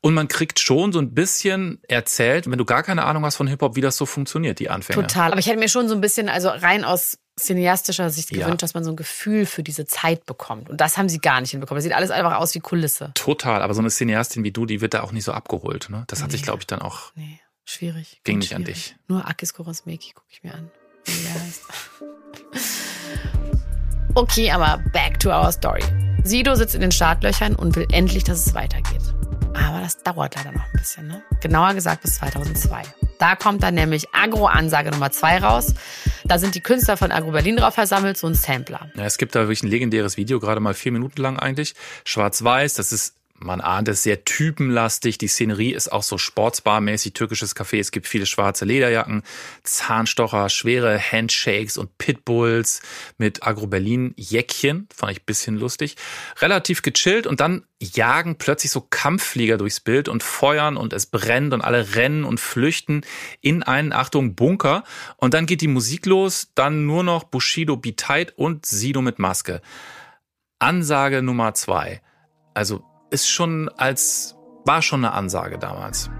[0.00, 3.46] Und man kriegt schon so ein bisschen erzählt, wenn du gar keine Ahnung hast von
[3.46, 5.02] Hip Hop, wie das so funktioniert, die Anfänge.
[5.02, 5.30] Total.
[5.32, 8.44] Aber ich hätte mir schon so ein bisschen, also rein aus cineastischer Sicht Ja.
[8.44, 10.68] gewünscht, dass man so ein Gefühl für diese Zeit bekommt.
[10.68, 11.78] Und das haben sie gar nicht hinbekommen.
[11.78, 13.12] Das sieht alles einfach aus wie Kulisse.
[13.14, 15.88] Total, aber so eine Cineastin wie du, die wird da auch nicht so abgeholt.
[15.88, 16.02] Ne?
[16.08, 17.12] Das hat sich, glaube ich, dann auch.
[17.14, 17.38] Nee,
[17.70, 18.20] schwierig.
[18.24, 18.84] Ging nicht an schwierig.
[18.88, 18.96] dich.
[19.08, 20.70] Nur Akis Korosmeki gucke ich mir an.
[21.04, 21.62] Wie der heißt.
[24.14, 25.82] Okay, aber back to our story.
[26.24, 29.02] Sido sitzt in den Startlöchern und will endlich, dass es weitergeht.
[29.54, 31.22] Aber das dauert leider noch ein bisschen, ne?
[31.40, 32.82] Genauer gesagt bis 2002.
[33.18, 35.74] Da kommt dann nämlich Agro-Ansage Nummer 2 raus.
[36.24, 38.90] Da sind die Künstler von Agro Berlin drauf versammelt, so ein Sampler.
[38.96, 41.74] Ja, es gibt da wirklich ein legendäres Video, gerade mal vier Minuten lang eigentlich.
[42.04, 45.18] Schwarz-Weiß, das ist, man ahnt es, sehr typenlastig.
[45.18, 47.78] Die Szenerie ist auch so sportsbarmäßig, türkisches Café.
[47.78, 49.22] Es gibt viele schwarze Lederjacken,
[49.62, 52.82] Zahnstocher, schwere Handshakes und Pitbulls
[53.16, 54.88] mit Agro-Berlin-Jäckchen.
[54.94, 55.96] Fand ich ein bisschen lustig.
[56.40, 61.54] Relativ gechillt und dann jagen plötzlich so Kampfflieger durchs Bild und feuern und es brennt
[61.54, 63.02] und alle rennen und flüchten
[63.40, 64.82] in einen, Achtung, Bunker.
[65.16, 69.60] Und dann geht die Musik los, dann nur noch Bushido Tight und Sido mit Maske.
[70.58, 72.02] Ansage Nummer zwei.
[72.52, 76.10] Also ist schon als, war schon eine Ansage damals.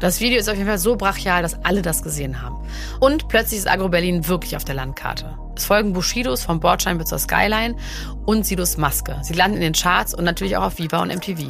[0.00, 2.56] Das Video ist auf jeden Fall so brachial, dass alle das gesehen haben.
[3.00, 5.36] Und plötzlich ist Agro Berlin wirklich auf der Landkarte.
[5.56, 7.76] Es folgen Bushidos vom Bordstein bis zur Skyline
[8.26, 9.18] und Sidos Maske.
[9.22, 11.40] Sie landen in den Charts und natürlich auch auf Viva und MTV.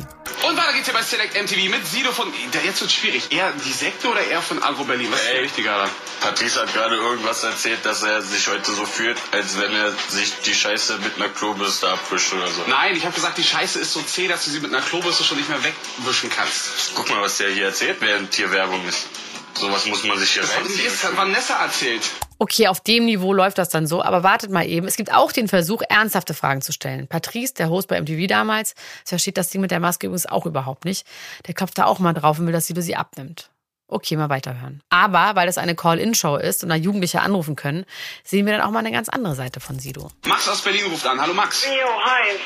[0.42, 2.28] Und weiter geht's hier bei Select MTV mit Sido von.
[2.54, 3.30] Der jetzt wird schwierig.
[3.30, 5.08] Eher die Sekte oder eher von Agro Berlin?
[5.12, 5.74] Was ist wichtiger?
[5.74, 5.90] Alter?
[6.22, 10.32] Patrice hat gerade irgendwas erzählt, dass er sich heute so fühlt, als wenn er sich
[10.46, 12.62] die Scheiße mit einer Klobürste abwischt oder so.
[12.68, 15.24] Nein, ich habe gesagt, die Scheiße ist so zäh, dass du sie mit einer Klobürste
[15.24, 16.92] schon nicht mehr wegwischen kannst.
[16.94, 19.06] Guck mal, was der hier erzählt, während hier Werbung ist.
[19.54, 20.84] Sowas muss man sich hier Das hat reinziehen.
[20.84, 22.02] jetzt Vanessa erzählt.
[22.42, 24.86] Okay, auf dem Niveau läuft das dann so, aber wartet mal eben.
[24.86, 27.06] Es gibt auch den Versuch, ernsthafte Fragen zu stellen.
[27.06, 28.74] Patrice, der Host bei MTV damals,
[29.04, 31.06] versteht das Ding mit der Maske übrigens auch überhaupt nicht.
[31.46, 33.50] Der klopft da auch mal drauf und will, dass Sido sie abnimmt.
[33.90, 34.80] Okay, mal weiterhören.
[34.88, 37.84] Aber weil das eine Call-In-Show ist und da Jugendliche anrufen können,
[38.24, 40.10] sehen wir dann auch mal eine ganz andere Seite von Sido.
[40.26, 41.20] Max aus Berlin ruft an.
[41.20, 41.64] Hallo Max.
[41.66, 42.38] Jo, hi.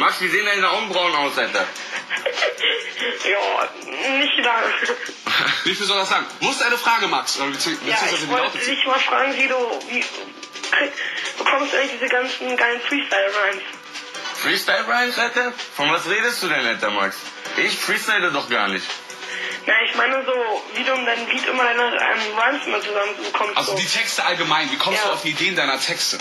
[0.00, 1.64] Max, wie sehen deine Augenbrauen aus, Alter?
[3.30, 4.32] Ja, nicht
[5.76, 6.26] viel soll das sagen?
[6.40, 7.38] Wo ist deine Frage, Max?
[7.38, 9.54] Oder bezieh- Ja, ich wollte dich mal fragen, du,
[9.90, 10.04] wie,
[11.38, 13.62] bekommst du eigentlich diese ganzen geilen Freestyle-Rhymes?
[14.34, 15.52] Freestyle Rhymes, Alter?
[15.76, 17.16] Von was redest du denn, Alter, Max?
[17.56, 18.86] Ich freestyle doch gar nicht.
[19.68, 20.32] Na, ich meine so,
[20.74, 23.54] wie du in deinem Lied immer deine ähm, Rhymes immer zusammenbekommst.
[23.56, 23.76] Also so.
[23.78, 24.70] die Texte allgemein.
[24.72, 25.08] Wie kommst Ja.
[25.08, 26.16] du auf die Ideen deiner Texte?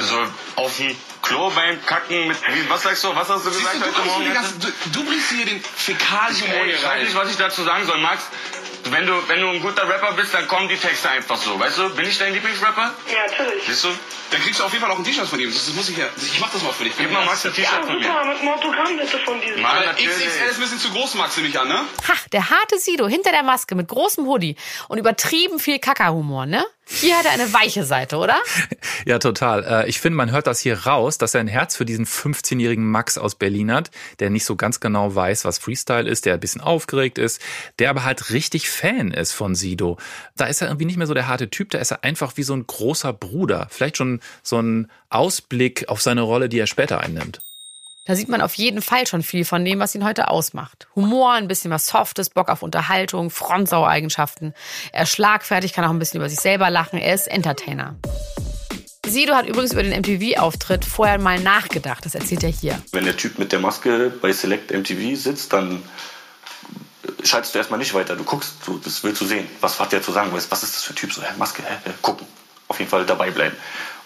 [0.00, 0.26] So
[0.56, 3.80] auf dem Klo beim Kacken mit, wie, was sagst du, was hast du gesagt du,
[3.80, 4.60] heute bringst Morgen?
[4.60, 7.04] du, du bringst hier den Fäkalhumor hier ich weiß rein.
[7.04, 8.22] nicht, was ich dazu sagen soll, Max.
[8.92, 11.58] Du wenn du, wenn du ein guter Rapper bist, dann kommen die Texte einfach so.
[11.58, 12.92] Weißt du, bin ich dein Lieblingsrapper?
[13.10, 13.64] Ja, natürlich.
[13.66, 13.88] Siehst du?
[14.30, 15.52] Dann kriegst du auf jeden Fall auch ein T-Shirt von ihm.
[15.52, 16.06] Das, das muss ich ja.
[16.16, 16.92] Ich mach das mal für dich.
[16.96, 18.04] Gib mal Max ein Ja, T-Shirt von mir.
[18.04, 19.62] super, mit Motogramm bitte von diesem.
[19.62, 20.10] Mann, Aber natürlich.
[20.16, 21.74] XXL ist ein bisschen zu groß, Max, nehme ich an, ne?
[22.08, 24.56] Ha, der harte Sido hinter der Maske mit großem Hoodie
[24.88, 26.64] und übertrieben viel Kackerhumor, ne?
[27.00, 28.36] Hier hat er eine weiche Seite, oder?
[29.06, 29.64] Ja, total.
[29.64, 32.84] Äh, Ich finde, man hört das hier raus, dass er ein Herz für diesen 15-jährigen
[32.88, 33.90] Max aus Berlin hat,
[34.20, 37.40] der nicht so ganz genau weiß, was Freestyle ist, der ein bisschen aufgeregt ist,
[37.78, 39.98] der aber halt richtig Fan ist von Sido.
[40.36, 42.42] Da ist er irgendwie nicht mehr so der harte Typ, da ist er einfach wie
[42.42, 43.66] so ein großer Bruder.
[43.70, 47.40] Vielleicht schon so ein Ausblick auf seine Rolle, die er später einnimmt.
[48.04, 50.88] Da sieht man auf jeden Fall schon viel von dem, was ihn heute ausmacht.
[50.96, 54.54] Humor, ein bisschen was Softes, Bock auf Unterhaltung, Frontsau-Eigenschaften.
[54.90, 56.98] Er ist schlagfertig, kann auch ein bisschen über sich selber lachen.
[56.98, 57.94] Er ist Entertainer.
[59.06, 62.04] Sido hat übrigens über den MTV-Auftritt vorher mal nachgedacht.
[62.04, 62.82] Das erzählt er hier.
[62.90, 65.80] Wenn der Typ mit der Maske bei Select MTV sitzt, dann
[67.22, 68.16] schaltest du erstmal nicht weiter.
[68.16, 69.46] Du guckst, du, das willst du sehen.
[69.60, 70.30] Was hat der zu sagen?
[70.32, 71.12] Was, ist das für ein Typ?
[71.12, 72.26] So, hä, Maske, hä, gucken.
[72.66, 73.56] Auf jeden Fall dabei bleiben.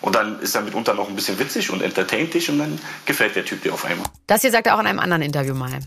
[0.06, 3.34] Und dann ist er mitunter noch ein bisschen witzig und entertaint dich und dann gefällt
[3.34, 4.06] der Typ dir auf einmal.
[4.28, 5.80] Das hier sagt er auch in einem anderen Interview mal.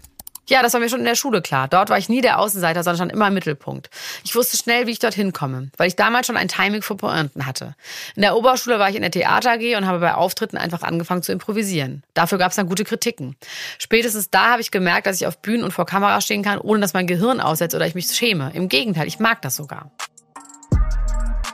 [0.46, 1.70] Ja, das war mir schon in der Schule klar.
[1.70, 3.90] Dort war ich nie der Außenseiter, sondern stand immer im Mittelpunkt.
[4.26, 7.46] Ich wusste schnell, wie ich dorthin komme, weil ich damals schon ein Timing für Pointen
[7.46, 7.76] hatte.
[8.18, 11.24] In der Oberschule war ich in der Theater AG und habe bei Auftritten einfach angefangen
[11.24, 12.04] zu improvisieren.
[12.14, 13.38] Dafür gab es dann gute Kritiken.
[13.78, 16.82] Spätestens da habe ich gemerkt, dass ich auf Bühnen und vor Kamera stehen kann, ohne
[16.82, 18.52] dass mein Gehirn aussetzt oder ich mich schäme.
[18.54, 19.92] Im Gegenteil, ich mag das sogar.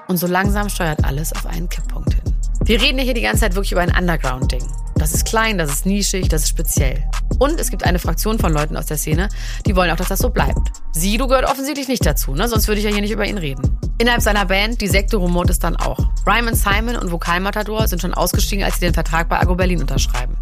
[0.08, 2.25] Und so langsam steuert alles auf einen Kipppunkt hin.
[2.66, 4.64] Wir reden hier die ganze Zeit wirklich über ein Underground-Ding.
[4.96, 7.04] Das ist klein, das ist nischig, das ist speziell.
[7.38, 9.30] Und es gibt eine Fraktion von Leuten aus der Szene,
[9.68, 10.72] die wollen auch, dass das so bleibt.
[10.92, 12.48] Sido gehört offensichtlich nicht dazu, ne?
[12.48, 13.78] sonst würde ich ja hier nicht über ihn reden.
[14.00, 16.00] Innerhalb seiner Band, die Sekte rumort es dann auch.
[16.26, 20.36] Ryman Simon und Vokalmatador sind schon ausgestiegen, als sie den Vertrag bei Agro Berlin unterschreiben.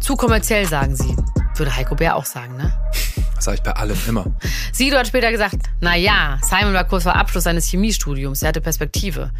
[0.00, 1.14] Zu kommerziell, sagen sie.
[1.54, 2.72] Würde Heiko Bär auch sagen, ne?
[3.40, 4.26] Das sage ich bei allem immer.
[4.70, 8.60] Sido hat später gesagt, na ja, Simon war kurz vor Abschluss seines Chemiestudiums, er hatte
[8.60, 9.30] Perspektive.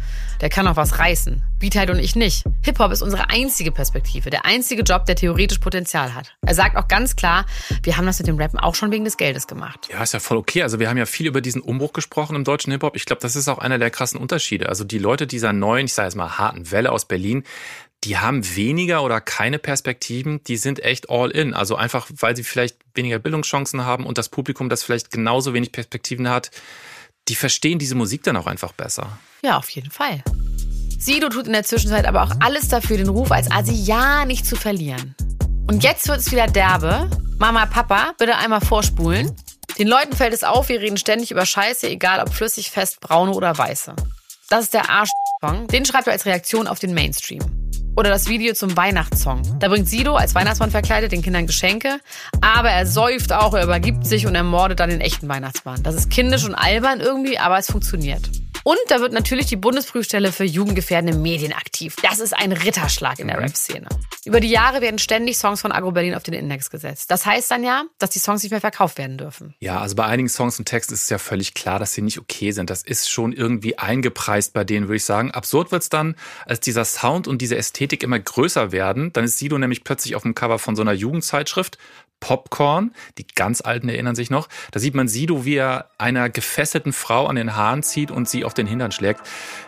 [0.41, 1.43] Der kann noch was reißen.
[1.59, 2.43] Beatheit und ich nicht.
[2.63, 6.35] Hip-Hop ist unsere einzige Perspektive, der einzige Job, der theoretisch Potenzial hat.
[6.41, 7.45] Er sagt auch ganz klar,
[7.83, 9.89] wir haben das mit dem Rappen auch schon wegen des Geldes gemacht.
[9.93, 10.63] Ja, ist ja voll okay.
[10.63, 12.95] Also wir haben ja viel über diesen Umbruch gesprochen im deutschen Hip-Hop.
[12.95, 14.67] Ich glaube, das ist auch einer der krassen Unterschiede.
[14.67, 17.43] Also die Leute dieser neuen, ich sage jetzt mal harten Welle aus Berlin,
[18.03, 21.53] die haben weniger oder keine Perspektiven, die sind echt all in.
[21.53, 25.71] Also einfach, weil sie vielleicht weniger Bildungschancen haben und das Publikum, das vielleicht genauso wenig
[25.71, 26.49] Perspektiven hat,
[27.27, 29.19] die verstehen diese Musik dann auch einfach besser.
[29.43, 30.23] Ja, auf jeden Fall.
[30.97, 34.45] Sido tut in der Zwischenzeit aber auch alles dafür, den Ruf als Asi ja nicht
[34.45, 35.15] zu verlieren.
[35.67, 37.09] Und jetzt wird es wieder derbe.
[37.37, 39.35] Mama, Papa, bitte einmal vorspulen.
[39.77, 43.31] Den Leuten fällt es auf, wir reden ständig über Scheiße, egal ob flüssig, fest, braune
[43.31, 43.95] oder weiße.
[44.49, 45.67] Das ist der Arsch-Song.
[45.67, 47.60] Den schreibt er als Reaktion auf den Mainstream.
[47.95, 49.59] Oder das Video zum Weihnachtssong.
[49.59, 51.99] Da bringt Sido als Weihnachtsmann verkleidet den Kindern Geschenke,
[52.39, 55.83] aber er säuft auch, er übergibt sich und ermordet dann den echten Weihnachtsmann.
[55.83, 58.29] Das ist kindisch und albern irgendwie, aber es funktioniert.
[58.63, 61.95] Und da wird natürlich die Bundesprüfstelle für jugendgefährdende Medien aktiv.
[62.03, 63.87] Das ist ein Ritterschlag in der Rap-Szene.
[64.23, 67.09] Über die Jahre werden ständig Songs von Agro Berlin auf den Index gesetzt.
[67.09, 69.55] Das heißt dann ja, dass die Songs nicht mehr verkauft werden dürfen.
[69.59, 72.19] Ja, also bei einigen Songs und Texten ist es ja völlig klar, dass sie nicht
[72.19, 72.69] okay sind.
[72.69, 75.31] Das ist schon irgendwie eingepreist bei denen, würde ich sagen.
[75.31, 79.11] Absurd wird's dann, als dieser Sound und diese Ästhetik immer größer werden.
[79.13, 81.77] Dann ist Sido nämlich plötzlich auf dem Cover von so einer Jugendzeitschrift.
[82.21, 84.47] Popcorn, die ganz Alten erinnern sich noch.
[84.71, 88.45] Da sieht man Sido, wie er einer gefesselten Frau an den Haaren zieht und sie
[88.45, 89.21] auf den Hintern schlägt.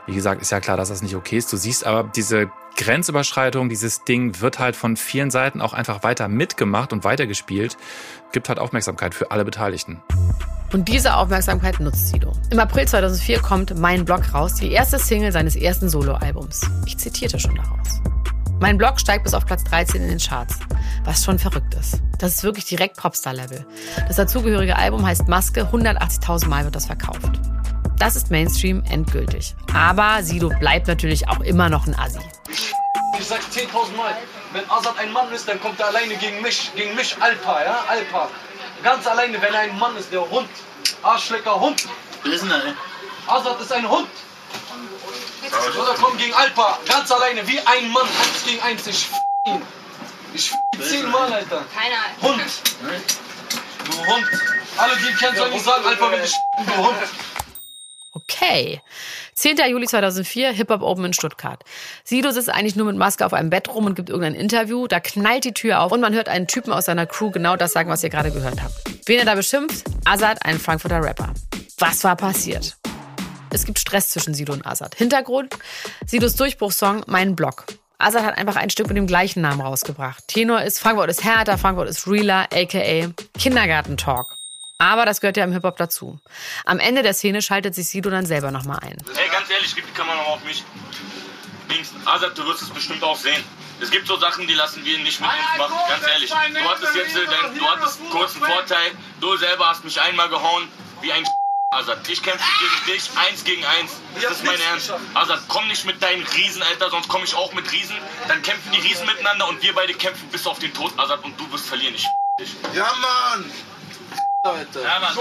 [0.05, 1.51] Wie gesagt, ist ja klar, dass das nicht okay ist.
[1.51, 6.27] Du siehst aber diese Grenzüberschreitung, dieses Ding wird halt von vielen Seiten auch einfach weiter
[6.27, 7.77] mitgemacht und weitergespielt.
[8.31, 10.01] Gibt halt Aufmerksamkeit für alle Beteiligten.
[10.73, 12.31] Und diese Aufmerksamkeit nutzt Sido.
[12.49, 16.61] Im April 2004 kommt Mein Blog raus, die erste Single seines ersten Soloalbums.
[16.87, 18.01] Ich zitierte schon daraus.
[18.59, 20.57] Mein Blog steigt bis auf Platz 13 in den Charts,
[21.03, 22.01] was schon verrückt ist.
[22.17, 23.65] Das ist wirklich direkt Popstar-Level.
[24.07, 27.39] Das dazugehörige Album heißt Maske, 180.000 Mal wird das verkauft.
[27.97, 29.55] Das ist Mainstream endgültig.
[29.73, 32.19] Aber Sido bleibt natürlich auch immer noch ein Assi.
[32.49, 34.17] Ich sag 10.000 Mal,
[34.51, 37.83] wenn Azad ein Mann ist, dann kommt er alleine gegen mich, gegen mich Alpa, ja,
[37.87, 38.29] Alpa.
[38.83, 40.49] Ganz alleine, wenn er ein Mann ist, der Hund,
[41.03, 41.87] Arschlecker Hund.
[42.23, 42.73] Listen, ey.
[43.27, 44.09] Azad ist ein Hund.
[45.79, 49.61] Oder komm gegen Alpa, ganz alleine, wie ein Mann, eins gegen eins, ich f ihn.
[50.33, 51.63] Ich f ihn zehnmal, Alter.
[51.73, 52.03] Keiner.
[52.21, 52.43] Hund.
[53.85, 54.25] Du Hund.
[54.77, 56.97] Alle, die ihn kennen, sollen nicht sagen, Alpa will dich f du Hund.
[58.15, 58.79] Okay.
[59.33, 59.57] 10.
[59.69, 61.63] Juli 2004, Hip-Hop Open in Stuttgart.
[62.03, 64.87] Sido sitzt eigentlich nur mit Maske auf einem Bett rum und gibt irgendein Interview.
[64.87, 67.73] Da knallt die Tür auf und man hört einen Typen aus seiner Crew genau das
[67.73, 68.73] sagen, was ihr gerade gehört habt.
[69.07, 69.85] Wen er da beschimpft?
[70.05, 71.33] Azad, ein Frankfurter Rapper.
[71.79, 72.77] Was war passiert?
[73.49, 74.95] Es gibt Stress zwischen Sido und Azad.
[74.95, 75.55] Hintergrund?
[76.05, 77.65] Sidos Durchbruchssong Mein Blog.
[77.97, 80.27] Azad hat einfach ein Stück mit dem gleichen Namen rausgebracht.
[80.27, 83.09] Tenor ist Frankfurt ist härter, Frankfurt ist realer, aka
[83.39, 84.35] Kindergarten Talk.
[84.77, 86.19] Aber das gehört ja im Hip-Hop dazu.
[86.65, 88.97] Am Ende der Szene schaltet sich Sido dann selber nochmal ein.
[89.15, 90.63] Ey, ganz ehrlich, gib die Kamera mal auf mich.
[91.69, 93.43] Dings, Azad, du wirst es bestimmt auch sehen.
[93.79, 96.29] Es gibt so Sachen, die lassen wir nicht mit uns machen, ganz ehrlich.
[96.29, 98.91] Du hattest jetzt äh, dein, du hattest einen kurzen Vorteil.
[99.19, 100.67] Du selber hast mich einmal gehauen,
[101.01, 101.23] wie ein
[101.71, 102.07] Azad.
[102.07, 103.91] Ich kämpfe gegen dich, eins gegen eins.
[104.21, 104.93] Das ist mein Ernst.
[105.13, 107.97] Azad, komm nicht mit deinen Riesen, Alter, sonst komme ich auch mit Riesen.
[108.27, 111.39] Dann kämpfen die Riesen miteinander und wir beide kämpfen bis auf den Tod, Azad, und
[111.39, 112.07] du wirst verlieren, ich
[112.39, 112.55] dich.
[112.73, 113.51] Ja, Mann!
[114.45, 114.81] Alter.
[114.81, 115.15] Ja, Mann.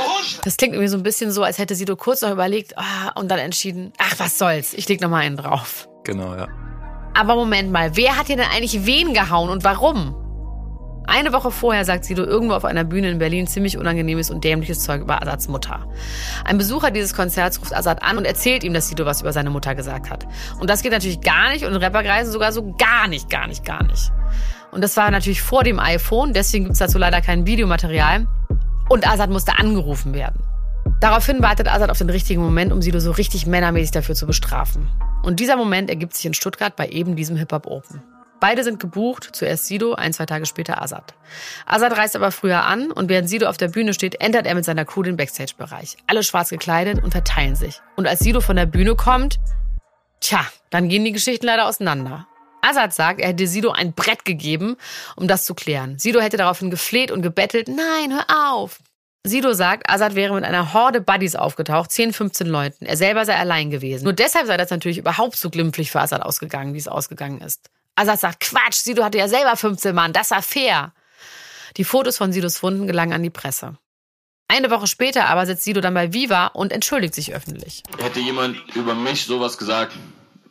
[0.44, 3.30] Das klingt irgendwie so ein bisschen so, als hätte Sido kurz noch überlegt ah, und
[3.30, 5.88] dann entschieden, ach, was soll's, ich leg noch mal einen drauf.
[6.02, 6.48] Genau, ja.
[7.14, 10.16] Aber Moment mal, wer hat hier denn eigentlich wen gehauen und warum?
[11.06, 14.82] Eine Woche vorher sagt Sido irgendwo auf einer Bühne in Berlin ziemlich unangenehmes und dämliches
[14.82, 15.86] Zeug über Asads Mutter.
[16.44, 19.50] Ein Besucher dieses Konzerts ruft Asad an und erzählt ihm, dass Sido was über seine
[19.50, 20.26] Mutter gesagt hat.
[20.58, 23.64] Und das geht natürlich gar nicht und in Rapperkreisen sogar so gar nicht, gar nicht,
[23.64, 24.10] gar nicht.
[24.72, 28.26] Und das war natürlich vor dem iPhone, deswegen gibt's dazu leider kein Videomaterial.
[28.88, 30.42] Und Asad musste angerufen werden.
[31.00, 34.88] Daraufhin wartet Asad auf den richtigen Moment, um Sido so richtig männermäßig dafür zu bestrafen.
[35.22, 38.02] Und dieser Moment ergibt sich in Stuttgart bei eben diesem Hip-Hop Open.
[38.40, 41.14] Beide sind gebucht, zuerst Sido, ein, zwei Tage später Asad.
[41.64, 44.64] Asad reist aber früher an und während Sido auf der Bühne steht, entert er mit
[44.64, 45.96] seiner Crew den Backstage-Bereich.
[46.08, 47.80] Alle schwarz gekleidet und verteilen sich.
[47.94, 49.38] Und als Sido von der Bühne kommt,
[50.18, 52.26] tja, dann gehen die Geschichten leider auseinander.
[52.62, 54.76] Asad sagt, er hätte Sido ein Brett gegeben,
[55.16, 55.98] um das zu klären.
[55.98, 58.78] Sido hätte daraufhin gefleht und gebettelt, nein, hör auf.
[59.24, 62.86] Sido sagt, Asad wäre mit einer Horde Buddies aufgetaucht, 10, 15 Leuten.
[62.86, 64.04] Er selber sei allein gewesen.
[64.04, 67.70] Nur deshalb sei das natürlich überhaupt so glimpflich für Asad ausgegangen, wie es ausgegangen ist.
[67.94, 70.92] Asad sagt, Quatsch, Sido hatte ja selber 15 Mann, das war fair.
[71.76, 73.76] Die Fotos von Sidos Wunden gelangen an die Presse.
[74.48, 77.82] Eine Woche später aber sitzt Sido dann bei Viva und entschuldigt sich öffentlich.
[77.98, 79.94] Hätte jemand über mich sowas gesagt,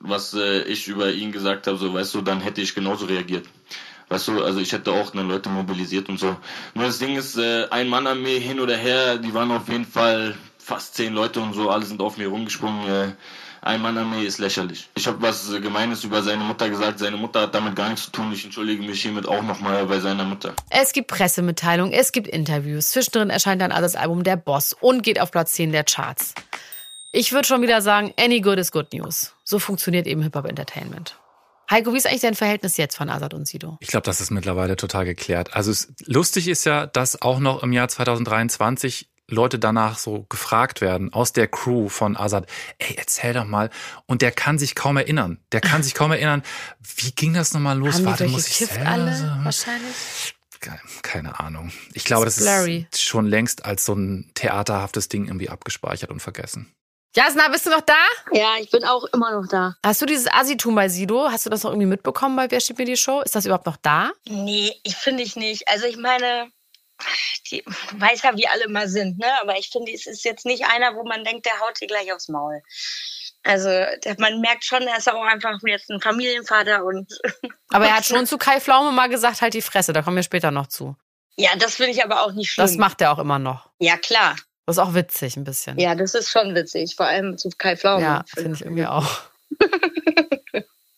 [0.02, 3.46] was äh, ich über ihn gesagt habe, so weißt du, dann hätte ich genauso reagiert.
[4.10, 6.36] Weißt du, also ich hätte auch eine Leute mobilisiert und so.
[6.74, 9.70] Nur das Ding ist, äh, ein Mann an mir hin oder her, die waren auf
[9.70, 12.90] jeden Fall fast zehn Leute und so, alle sind auf mir rumgesprungen.
[12.90, 13.14] Äh,
[13.64, 14.90] ein Mann an mir ist lächerlich.
[14.96, 16.98] Ich habe was äh, Gemeines über seine Mutter gesagt.
[16.98, 18.34] Seine Mutter hat damit gar nichts zu tun.
[18.34, 20.54] Ich entschuldige mich hiermit auch nochmal bei seiner Mutter.
[20.72, 22.90] Es gibt Pressemitteilungen, es gibt Interviews.
[22.90, 26.34] Zwischendrin erscheint dann das Album Der Boss und geht auf Platz 10 der Charts.
[27.12, 29.34] Ich würde schon wieder sagen, any good is good news.
[29.44, 31.18] So funktioniert eben Hip-Hop Entertainment.
[31.70, 33.78] Heiko, wie ist eigentlich dein Verhältnis jetzt von Azad und Sido?
[33.80, 35.54] Ich glaube, das ist mittlerweile total geklärt.
[35.56, 40.82] Also es, lustig ist ja, dass auch noch im Jahr 2023 Leute danach so gefragt
[40.82, 42.48] werden aus der Crew von Azad,
[42.80, 43.70] ey, erzähl doch mal.
[44.06, 45.40] Und der kann sich kaum erinnern.
[45.54, 46.44] Der kann sich kaum erinnern.
[46.98, 47.96] Wie ging das nochmal los?
[47.96, 50.36] Haben Warte, muss ich selber alle so- wahrscheinlich?
[51.02, 51.72] Keine, Ahnung.
[51.94, 52.88] Ich glaube, Das das ist blurry.
[52.92, 56.72] ist schon längst als so ein theaterhaftes Ding irgendwie abgespeichert und vergessen.
[57.14, 57.98] Jasna, bist du noch da?
[58.32, 59.76] Ja, ich bin auch immer noch da.
[59.84, 61.30] Hast du dieses Assitum bei Sido?
[61.30, 63.20] Hast du das noch irgendwie mitbekommen bei Wer steht mir die Show?
[63.22, 64.12] Ist das überhaupt noch da?
[64.26, 65.68] Nee, ich finde ich nicht.
[65.68, 66.50] Also ich meine,
[67.50, 67.64] die
[67.98, 69.28] weiß ja, wie alle immer sind, ne?
[69.42, 72.14] Aber ich finde, es ist jetzt nicht einer, wo man denkt, der haut dir gleich
[72.14, 72.62] aufs Maul.
[73.44, 73.70] Also
[74.20, 77.12] man merkt schon, er ist auch einfach jetzt ein Familienvater und
[77.72, 80.24] Aber er hat schon zu Kai Pflaume mal gesagt, halt die Fresse, da kommen wir
[80.24, 80.96] später noch zu.
[81.36, 82.68] ja, das finde ich aber auch nicht schlimm.
[82.68, 83.70] Das macht er auch immer noch.
[83.80, 84.36] ja klar.
[84.72, 85.78] Das ist auch witzig ein bisschen.
[85.80, 88.02] Ja, das ist schon witzig, vor allem zu Kai Pflaume.
[88.04, 89.06] Ja, finde ich irgendwie auch.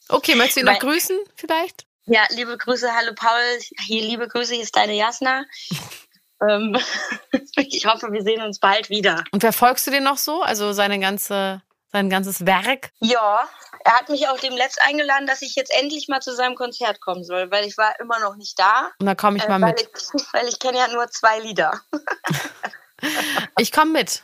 [0.10, 1.86] Okay, möchtest du ihn noch Weil- grüßen vielleicht?
[2.06, 3.40] Ja, liebe Grüße, hallo Paul.
[3.88, 5.46] Hier, liebe Grüße, hier ist deine Jasna.
[6.48, 6.78] ähm,
[7.56, 9.24] ich hoffe, wir sehen uns bald wieder.
[9.32, 10.42] Und verfolgst du den noch so?
[10.44, 11.62] Also seine ganze,
[11.92, 12.92] sein ganzes Werk?
[13.00, 13.48] Ja,
[13.86, 17.24] er hat mich auch demletzt eingeladen, dass ich jetzt endlich mal zu seinem Konzert kommen
[17.24, 18.92] soll, weil ich war immer noch nicht da.
[19.00, 19.82] Und da komme ich Äh, mal weil mit.
[19.96, 21.82] Ich, weil ich kenne ja nur zwei Lieder.
[23.58, 24.24] Ich komme mit.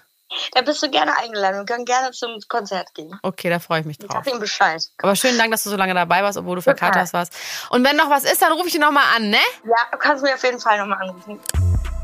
[0.53, 3.17] Da bist du gerne eingeladen und können gerne zum Konzert gehen.
[3.23, 4.21] Okay, da freue ich mich Ich drauf.
[4.23, 4.79] sag ihm Bescheid.
[5.01, 7.33] Aber schönen Dank, dass du so lange dabei warst, obwohl du verkatert warst.
[7.71, 9.37] Und wenn noch was ist, dann rufe ich dich nochmal an, ne?
[9.63, 11.39] Ja, du kannst mich auf jeden Fall nochmal anrufen.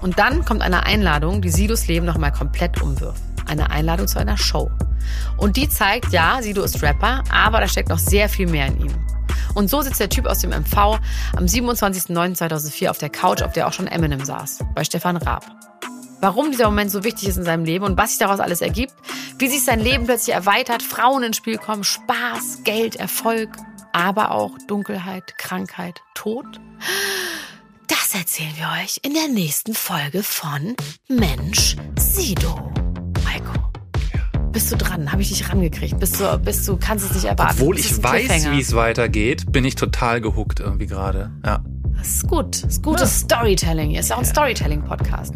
[0.01, 3.21] Und dann kommt eine Einladung, die Sidos Leben nochmal komplett umwirft.
[3.47, 4.71] Eine Einladung zu einer Show.
[5.37, 8.81] Und die zeigt, ja, Sido ist Rapper, aber da steckt noch sehr viel mehr in
[8.85, 9.05] ihm.
[9.53, 10.75] Und so sitzt der Typ aus dem MV
[11.37, 15.45] am 27.09.2004 auf der Couch, auf der auch schon Eminem saß, bei Stefan Raab.
[16.21, 18.93] Warum dieser Moment so wichtig ist in seinem Leben und was sich daraus alles ergibt,
[19.37, 23.49] wie sich sein Leben plötzlich erweitert, Frauen ins Spiel kommen, Spaß, Geld, Erfolg,
[23.91, 26.45] aber auch Dunkelheit, Krankheit, Tod.
[27.87, 30.75] Das erzählen wir euch in der nächsten Folge von
[31.07, 32.71] Mensch Sido.
[33.27, 33.53] Heiko.
[34.51, 35.11] Bist du dran?
[35.11, 35.99] Habe ich dich rangekriegt?
[35.99, 37.57] Bist du, bist du, kannst es nicht erwarten?
[37.59, 41.31] Obwohl ich weiß, wie es weitergeht, bin ich total gehuckt irgendwie gerade.
[41.45, 41.63] Ja.
[41.97, 42.63] Das ist gut.
[42.63, 43.95] Das ist gutes Storytelling.
[43.95, 45.33] Ist auch ein Storytelling-Podcast.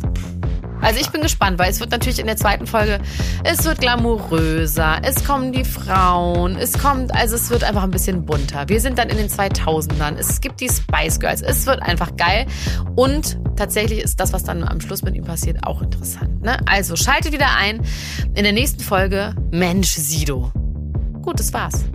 [0.82, 3.00] Also ich bin gespannt, weil es wird natürlich in der zweiten Folge,
[3.44, 8.26] es wird glamouröser, es kommen die Frauen, es kommt, also es wird einfach ein bisschen
[8.26, 8.68] bunter.
[8.68, 12.46] Wir sind dann in den 2000ern, es gibt die Spice Girls, es wird einfach geil
[12.96, 16.42] und tatsächlich ist das, was dann am Schluss mit ihm passiert, auch interessant.
[16.42, 16.58] Ne?
[16.66, 17.82] Also schaltet wieder ein
[18.36, 20.52] in der nächsten Folge Mensch Sido.
[21.22, 21.86] Gut, das war's.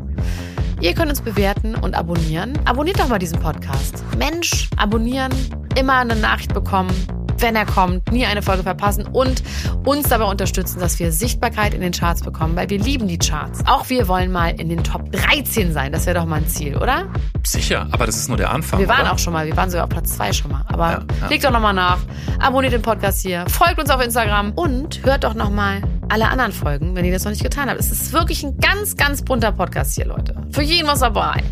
[0.80, 2.58] Ihr könnt uns bewerten und abonnieren.
[2.66, 4.04] Abonniert doch mal diesen Podcast.
[4.18, 5.32] Mensch, abonnieren,
[5.76, 6.92] immer eine Nachricht bekommen,
[7.38, 9.42] wenn er kommt, nie eine Folge verpassen und
[9.84, 13.60] uns dabei unterstützen, dass wir Sichtbarkeit in den Charts bekommen, weil wir lieben die Charts.
[13.66, 15.92] Auch wir wollen mal in den Top 13 sein.
[15.92, 17.06] Das wäre doch mal ein Ziel, oder?
[17.46, 18.80] Sicher, aber das ist nur der Anfang.
[18.80, 19.12] Wir waren oder?
[19.12, 20.64] auch schon mal, wir waren sogar auf Platz 2 schon mal.
[20.68, 21.26] Aber Ja, ja.
[21.28, 21.98] legt doch nochmal nach,
[22.38, 26.94] abonniert den Podcast hier, folgt uns auf Instagram und hört doch nochmal alle anderen Folgen,
[26.94, 27.80] wenn ihr das noch nicht getan habt.
[27.80, 30.34] Es ist wirklich ein ganz, ganz bunter Podcast hier, Leute.
[30.50, 31.42] Für jeden was dabei.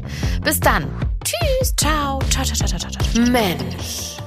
[0.45, 0.85] Bis dann.
[1.25, 1.75] Tschüss.
[1.77, 2.19] Ciao.
[2.31, 3.31] Ciao, ciao, ciao, ciao, ciao, ciao.
[3.31, 4.22] Mensch.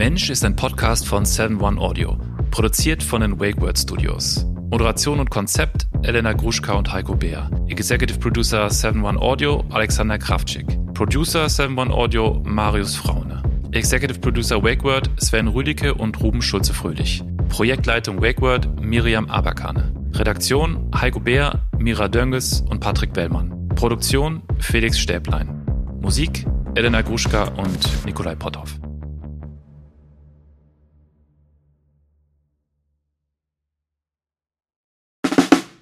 [0.00, 2.16] Mensch ist ein Podcast von 7-One Audio.
[2.50, 4.46] Produziert von den WakeWord Studios.
[4.70, 7.50] Moderation und Konzept Elena Gruschka und Heiko Beer.
[7.68, 10.66] Executive Producer 7-One Audio Alexander Kraftschick.
[10.94, 13.42] Producer 7-One Audio Marius Fraune.
[13.72, 17.22] Executive Producer WakeWord Sven Rüdicke und Ruben Schulze-Fröhlich.
[17.50, 19.92] Projektleitung WakeWord Miriam Aberkane.
[20.14, 23.68] Redaktion Heiko Beer, Mira Dönges und Patrick Bellmann.
[23.76, 25.62] Produktion Felix Stäblein.
[26.00, 28.80] Musik Elena Gruschka und Nikolai Potthoff.